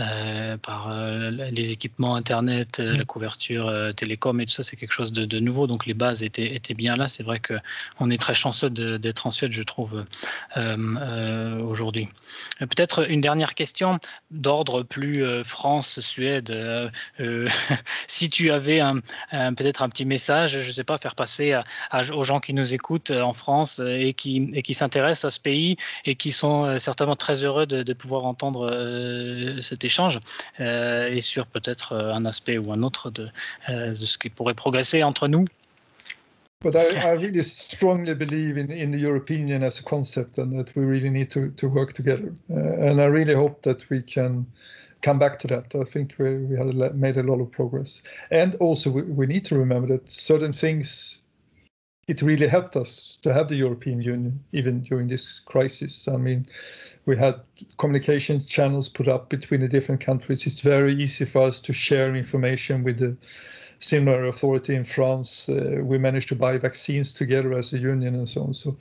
euh, 0.00 0.56
par 0.58 0.92
euh, 0.92 1.30
les 1.30 1.72
équipements 1.72 2.14
Internet, 2.14 2.78
euh, 2.78 2.92
la 2.92 3.02
mm. 3.02 3.06
couverture 3.06 3.72
télécom 3.96 4.40
et 4.40 4.46
tout 4.46 4.52
ça, 4.52 4.62
c'est 4.62 4.76
quelque 4.76 4.92
chose 4.92 5.12
de, 5.12 5.40
nouveau. 5.40 5.66
Donc 5.66 5.86
les 5.86 5.94
bases 5.94 6.22
étaient, 6.22 6.54
étaient 6.54 6.74
bien 6.74 6.96
là. 6.96 7.08
C'est 7.08 7.22
vrai 7.22 7.40
qu'on 7.40 8.10
est 8.10 8.20
très 8.20 8.34
chanceux 8.34 8.70
d'être 8.70 9.26
en 9.26 9.30
Suède, 9.30 9.52
je 9.52 9.62
trouve, 9.62 10.04
aujourd'hui. 10.56 12.08
Peut-être 12.58 13.08
une 13.10 13.20
dernière 13.20 13.54
question 13.54 13.98
d'ordre 14.30 14.82
plus 14.82 15.24
France-Suède. 15.44 16.52
si 18.08 18.28
tu 18.28 18.50
avais 18.50 18.80
peut-être 19.30 19.82
un 19.82 19.88
petit 19.88 20.04
message, 20.04 20.60
je 20.60 20.68
ne 20.68 20.72
sais 20.72 20.84
pas, 20.84 20.98
faire 20.98 21.14
passer 21.14 21.54
aux 22.12 22.24
gens 22.24 22.40
qui 22.40 22.54
nous 22.54 22.74
écoutent 22.74 23.10
en 23.10 23.32
France 23.32 23.80
et 23.84 24.14
qui, 24.14 24.50
et 24.54 24.62
qui 24.62 24.74
s'intéressent 24.74 25.26
à 25.26 25.30
ce 25.30 25.40
pays 25.40 25.76
et 26.04 26.14
qui 26.14 26.32
sont 26.32 26.78
certainement 26.78 27.16
très 27.16 27.44
heureux 27.44 27.66
de, 27.66 27.82
de 27.82 27.92
pouvoir 27.92 28.24
entendre 28.24 28.68
cette 29.62 29.84
euh, 30.60 31.08
et 31.08 31.20
sur 31.20 31.46
peut-être 31.46 31.92
euh, 31.92 32.12
un 32.12 32.24
aspect 32.24 32.58
ou 32.58 32.72
un 32.72 32.82
autre 32.82 33.10
de, 33.10 33.28
euh, 33.68 33.94
de 33.94 34.06
ce 34.06 34.18
qui 34.18 34.30
pourrait 34.30 34.54
progresser 34.54 35.02
entre 35.02 35.28
nous. 35.28 35.44
But 36.60 36.74
I, 36.74 36.96
I, 36.96 37.12
really 37.12 37.44
strongly 37.44 38.14
believe 38.14 38.58
in, 38.58 38.68
in 38.72 38.90
the 38.90 38.98
European 38.98 39.46
Union 39.46 39.62
as 39.62 39.78
a 39.78 39.84
concept 39.84 40.38
and 40.38 40.50
that 40.58 40.74
we 40.74 40.84
really 40.84 41.08
need 41.08 41.30
to, 41.30 41.50
to 41.50 41.68
work 41.68 41.92
together. 41.92 42.34
Uh, 42.50 42.88
and 42.88 43.00
I 43.00 43.06
really 43.06 43.34
hope 43.34 43.62
that 43.62 43.88
we 43.90 44.02
can 44.02 44.44
come 45.00 45.20
back 45.20 45.38
to 45.40 45.46
that. 45.48 45.72
I 45.76 45.84
think 45.84 46.14
we, 46.18 46.36
we 46.36 46.56
had 46.56 46.74
a, 46.74 46.92
made 46.94 47.16
a 47.16 47.22
lot 47.22 47.40
of 47.40 47.52
progress. 47.52 48.02
And 48.32 48.56
also, 48.56 48.90
we, 48.90 49.02
we 49.02 49.26
need 49.26 49.44
to 49.46 49.56
remember 49.56 49.86
that 49.96 50.10
certain 50.10 50.52
things, 50.52 51.22
it 52.08 52.22
really 52.22 52.48
helped 52.48 52.74
us 52.74 53.18
to 53.22 53.32
have 53.32 53.46
the 53.46 53.54
European 53.54 54.00
Union 54.00 54.42
even 54.50 54.80
during 54.80 55.06
this 55.06 55.38
crisis. 55.38 56.08
I 56.08 56.16
mean, 56.16 56.46
we 57.08 57.16
had 57.16 57.40
communication 57.78 58.38
channels 58.38 58.90
put 58.90 59.08
up 59.08 59.30
between 59.30 59.60
the 59.60 59.68
different 59.68 60.02
countries. 60.02 60.46
It's 60.46 60.60
very 60.60 60.94
easy 60.94 61.24
for 61.24 61.42
us 61.44 61.58
to 61.62 61.72
share 61.72 62.14
information 62.14 62.84
with 62.84 62.98
the 62.98 63.16
similar 63.78 64.28
authority 64.28 64.74
in 64.74 64.84
France. 64.84 65.48
Uh, 65.48 65.80
we 65.82 65.96
managed 65.96 66.28
to 66.28 66.36
buy 66.36 66.58
vaccines 66.58 67.14
together 67.14 67.56
as 67.56 67.72
a 67.72 67.78
union 67.78 68.14
and 68.14 68.28
so 68.28 68.42
on. 68.42 68.52
So, 68.52 68.76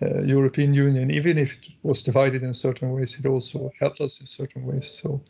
uh, 0.00 0.22
European 0.22 0.74
Union, 0.74 1.10
even 1.10 1.38
if 1.38 1.54
it 1.54 1.72
was 1.82 2.04
divided 2.04 2.44
in 2.44 2.54
certain 2.54 2.92
ways, 2.92 3.18
it 3.18 3.26
also 3.26 3.72
helped 3.80 4.00
us 4.00 4.20
in 4.20 4.26
certain 4.26 4.64
ways. 4.64 4.88
So, 4.88 5.20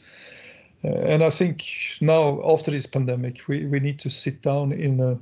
uh, 0.85 0.89
and 0.89 1.25
I 1.25 1.31
think 1.31 1.65
now 2.03 2.43
after 2.45 2.71
this 2.71 2.85
pandemic, 2.85 3.49
we, 3.49 3.65
we 3.65 3.81
need 3.81 3.99
to 4.01 4.11
sit 4.11 4.43
down 4.43 4.73
in 4.73 5.01
a 5.01 5.19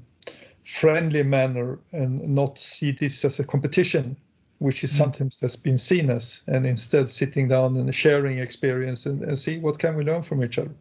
friendly 0.64 1.23
manner 1.23 1.79
and 1.93 2.35
not 2.35 2.59
see 2.59 2.90
this 2.90 3.25
as 3.25 3.38
a 3.38 3.45
competition 3.45 4.16
which 4.61 4.85
is 4.85 4.92
mm. 4.92 4.99
sometimes 4.99 5.40
has 5.40 5.57
been 5.57 5.79
seen 5.79 6.11
as, 6.11 6.42
and 6.46 6.66
instead 6.66 7.09
sitting 7.09 7.49
down 7.49 7.77
and 7.77 7.94
sharing 7.94 8.38
experience 8.38 9.07
and, 9.07 9.23
and 9.23 9.38
see 9.38 9.59
what 9.59 9.79
can 9.79 9.96
we 9.96 10.05
learn 10.05 10.23
from 10.23 10.44
each 10.44 10.59
other. 10.59 10.75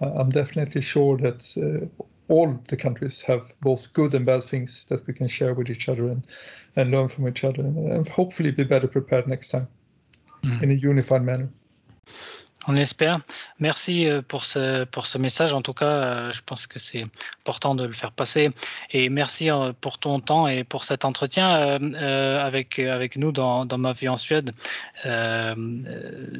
Uh, 0.00 0.10
I'm 0.18 0.28
definitely 0.28 0.80
sure 0.80 1.16
that 1.18 1.40
uh, 1.56 2.04
all 2.28 2.60
the 2.66 2.76
countries 2.76 3.22
have 3.22 3.54
both 3.60 3.92
good 3.92 4.14
and 4.14 4.26
bad 4.26 4.42
things 4.42 4.84
that 4.86 5.06
we 5.06 5.14
can 5.14 5.28
share 5.28 5.54
with 5.54 5.70
each 5.70 5.88
other 5.88 6.08
and, 6.08 6.26
and 6.74 6.90
learn 6.90 7.06
from 7.06 7.28
each 7.28 7.44
other 7.44 7.62
and, 7.62 7.76
and 7.92 8.08
hopefully 8.08 8.50
be 8.50 8.64
better 8.64 8.88
prepared 8.88 9.28
next 9.28 9.50
time 9.50 9.68
mm. 10.42 10.60
in 10.60 10.72
a 10.72 10.74
unified 10.74 11.22
manner. 11.22 11.48
On 12.68 12.76
espère. 12.76 13.20
Merci 13.58 14.06
euh, 14.08 14.22
pour 14.22 14.44
ce, 14.44 14.84
pour 14.84 15.06
ce 15.06 15.18
message. 15.18 15.52
En 15.52 15.62
tout 15.62 15.72
cas, 15.72 15.86
euh, 15.86 16.32
je 16.32 16.42
pense 16.42 16.66
que 16.68 16.78
c'est 16.78 17.04
important 17.40 17.74
de 17.74 17.84
le 17.84 17.92
faire 17.92 18.12
passer. 18.12 18.50
Et 18.92 19.08
merci 19.08 19.50
euh, 19.50 19.72
pour 19.80 19.98
ton 19.98 20.20
temps 20.20 20.46
et 20.46 20.62
pour 20.62 20.84
cet 20.84 21.04
entretien 21.04 21.48
avec, 21.48 22.78
avec 22.78 23.16
nous 23.16 23.32
dans, 23.32 23.66
dans 23.66 23.78
ma 23.78 23.92
vie 23.92 24.08
en 24.08 24.16
Suède. 24.16 24.52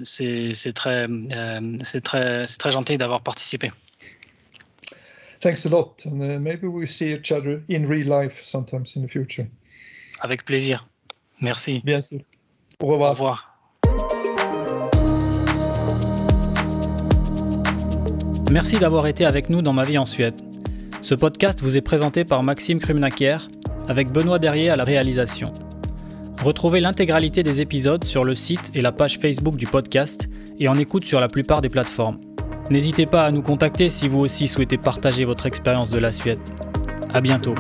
c'est 0.05 0.73
très, 0.75 1.09
très, 2.05 2.47
très 2.47 2.71
gentil 2.71 2.99
d'avoir 2.99 3.23
participé. 3.23 3.73
Thanks 5.41 5.67
a 5.67 5.71
lot. 5.71 6.07
And 6.07 6.23
uh, 6.23 6.39
maybe 6.39 6.67
we 6.67 6.87
see 6.87 7.13
each 7.15 7.33
other 7.33 7.65
in 7.69 7.85
real 7.85 8.07
life 8.07 8.45
sometimes 8.45 8.95
in 8.97 9.03
the 9.03 9.09
future. 9.09 9.49
Avec 10.21 10.45
plaisir. 10.45 10.87
Merci. 11.41 11.81
Bien 11.85 12.01
sûr. 12.01 12.21
Au 12.79 12.87
revoir. 12.87 13.11
Au 13.11 13.15
revoir. 13.15 13.52
Merci 18.53 18.79
d'avoir 18.79 19.07
été 19.07 19.25
avec 19.25 19.49
nous 19.49 19.63
dans 19.63 19.73
Ma 19.73 19.83
vie 19.83 19.97
en 19.97 20.05
Suède. 20.05 20.35
Ce 21.01 21.15
podcast 21.15 21.63
vous 21.63 21.79
est 21.79 21.81
présenté 21.81 22.23
par 22.23 22.43
Maxime 22.43 22.81
Krumnacher, 22.81 23.39
avec 23.89 24.13
Benoît 24.13 24.39
Derrier 24.39 24.69
à 24.69 24.77
la 24.77 24.85
réalisation. 24.85 25.55
Retrouvez 26.45 26.81
l'intégralité 26.81 27.43
des 27.43 27.63
épisodes 27.63 28.05
sur 28.05 28.25
le 28.25 28.35
site 28.35 28.71
et 28.75 28.83
la 28.83 28.93
page 28.93 29.19
Facebook 29.19 29.57
du 29.57 29.67
podcast 29.67 30.29
et 30.61 30.69
en 30.69 30.75
écoute 30.75 31.05
sur 31.05 31.19
la 31.19 31.29
plupart 31.29 31.63
des 31.63 31.71
plateformes. 31.71 32.19
N'hésitez 32.69 33.07
pas 33.07 33.25
à 33.25 33.31
nous 33.31 33.41
contacter 33.41 33.89
si 33.89 34.07
vous 34.07 34.19
aussi 34.19 34.49
souhaitez 34.49 34.77
partager 34.77 35.25
votre 35.25 35.47
expérience 35.47 35.89
de 35.89 35.99
la 35.99 36.13
Suède. 36.13 36.41
À 37.15 37.23
bientôt. 37.23 37.55